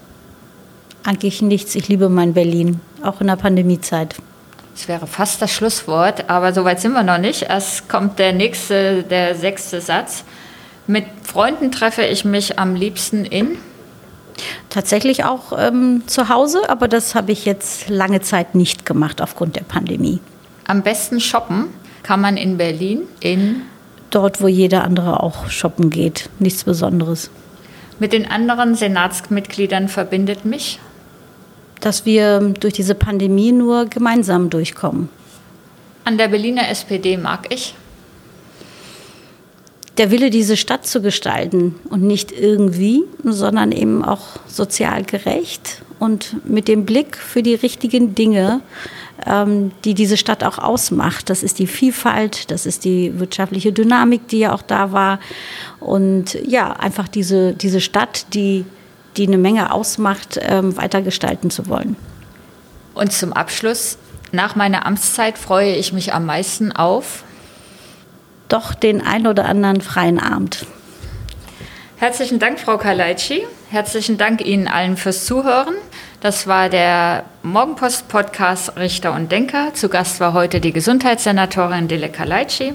eigentlich 1.04 1.42
nichts. 1.42 1.76
Ich 1.76 1.86
liebe 1.86 2.08
mein 2.08 2.34
Berlin, 2.34 2.80
auch 3.04 3.20
in 3.20 3.28
der 3.28 3.36
Pandemiezeit. 3.36 4.16
Das 4.74 4.88
wäre 4.88 5.06
fast 5.06 5.40
das 5.40 5.52
Schlusswort, 5.52 6.28
aber 6.28 6.52
soweit 6.52 6.80
sind 6.80 6.94
wir 6.94 7.04
noch 7.04 7.18
nicht. 7.18 7.48
Es 7.48 7.86
kommt 7.86 8.18
der 8.18 8.32
nächste, 8.32 9.04
der 9.04 9.36
sechste 9.36 9.80
Satz. 9.80 10.24
Mit 10.86 11.06
Freunden 11.22 11.72
treffe 11.72 12.02
ich 12.02 12.24
mich 12.24 12.58
am 12.58 12.74
liebsten 12.74 13.24
in? 13.24 13.56
Tatsächlich 14.68 15.24
auch 15.24 15.52
ähm, 15.56 16.02
zu 16.06 16.28
Hause, 16.28 16.68
aber 16.68 16.88
das 16.88 17.14
habe 17.14 17.32
ich 17.32 17.44
jetzt 17.44 17.88
lange 17.88 18.20
Zeit 18.20 18.54
nicht 18.54 18.84
gemacht 18.84 19.22
aufgrund 19.22 19.56
der 19.56 19.62
Pandemie. 19.62 20.20
Am 20.66 20.82
besten 20.82 21.20
shoppen 21.20 21.68
kann 22.02 22.20
man 22.20 22.36
in 22.36 22.56
Berlin 22.56 23.02
in? 23.20 23.62
Dort, 24.10 24.42
wo 24.42 24.48
jeder 24.48 24.84
andere 24.84 25.22
auch 25.22 25.48
shoppen 25.50 25.90
geht. 25.90 26.28
Nichts 26.38 26.64
Besonderes. 26.64 27.30
Mit 27.98 28.12
den 28.12 28.30
anderen 28.30 28.74
Senatsmitgliedern 28.74 29.88
verbindet 29.88 30.44
mich? 30.44 30.80
Dass 31.80 32.04
wir 32.04 32.40
durch 32.40 32.74
diese 32.74 32.94
Pandemie 32.94 33.52
nur 33.52 33.86
gemeinsam 33.86 34.50
durchkommen. 34.50 35.08
An 36.04 36.18
der 36.18 36.28
Berliner 36.28 36.68
SPD 36.68 37.16
mag 37.16 37.52
ich? 37.52 37.74
Der 39.98 40.10
Wille, 40.10 40.30
diese 40.30 40.56
Stadt 40.56 40.86
zu 40.86 41.00
gestalten 41.00 41.76
und 41.88 42.02
nicht 42.02 42.32
irgendwie, 42.32 43.04
sondern 43.22 43.72
eben 43.72 44.04
auch 44.04 44.40
sozial 44.46 45.04
gerecht 45.04 45.82
und 45.98 46.44
mit 46.48 46.68
dem 46.68 46.84
Blick 46.84 47.16
für 47.16 47.42
die 47.42 47.54
richtigen 47.54 48.14
Dinge, 48.14 48.60
ähm, 49.24 49.70
die 49.84 49.94
diese 49.94 50.16
Stadt 50.16 50.42
auch 50.42 50.58
ausmacht. 50.58 51.30
Das 51.30 51.42
ist 51.42 51.58
die 51.60 51.68
Vielfalt, 51.68 52.50
das 52.50 52.66
ist 52.66 52.84
die 52.84 53.18
wirtschaftliche 53.20 53.72
Dynamik, 53.72 54.26
die 54.28 54.40
ja 54.40 54.52
auch 54.52 54.62
da 54.62 54.90
war 54.90 55.20
und 55.78 56.34
ja, 56.46 56.72
einfach 56.72 57.06
diese, 57.06 57.52
diese 57.52 57.80
Stadt, 57.80 58.26
die, 58.34 58.64
die 59.16 59.28
eine 59.28 59.38
Menge 59.38 59.72
ausmacht, 59.72 60.40
ähm, 60.42 60.76
weitergestalten 60.76 61.50
zu 61.50 61.68
wollen. 61.68 61.96
Und 62.94 63.12
zum 63.12 63.32
Abschluss, 63.32 63.98
nach 64.32 64.56
meiner 64.56 64.86
Amtszeit 64.86 65.38
freue 65.38 65.76
ich 65.76 65.92
mich 65.92 66.12
am 66.12 66.26
meisten 66.26 66.72
auf 66.72 67.22
doch 68.48 68.74
den 68.74 69.04
ein 69.04 69.26
oder 69.26 69.46
anderen 69.46 69.80
freien 69.80 70.18
Abend. 70.18 70.66
Herzlichen 71.96 72.38
Dank, 72.38 72.60
Frau 72.60 72.76
Kaleitschi. 72.76 73.46
Herzlichen 73.70 74.18
Dank 74.18 74.44
Ihnen 74.44 74.68
allen 74.68 74.96
fürs 74.96 75.24
Zuhören. 75.24 75.74
Das 76.20 76.46
war 76.46 76.68
der 76.68 77.24
Morgenpost-Podcast 77.42 78.76
Richter 78.76 79.12
und 79.14 79.30
Denker. 79.30 79.74
Zu 79.74 79.88
Gast 79.88 80.20
war 80.20 80.32
heute 80.32 80.60
die 80.60 80.72
Gesundheitssenatorin 80.72 81.88
Dele 81.88 82.08
Kaleitschi. 82.08 82.74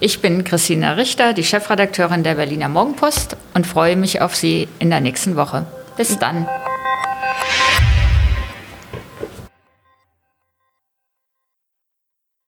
Ich 0.00 0.20
bin 0.20 0.44
Christina 0.44 0.92
Richter, 0.92 1.32
die 1.32 1.44
Chefredakteurin 1.44 2.22
der 2.22 2.36
Berliner 2.36 2.68
Morgenpost 2.68 3.36
und 3.54 3.66
freue 3.66 3.96
mich 3.96 4.22
auf 4.22 4.36
Sie 4.36 4.68
in 4.78 4.90
der 4.90 5.00
nächsten 5.00 5.34
Woche. 5.34 5.66
Bis 5.96 6.18
dann. 6.18 6.46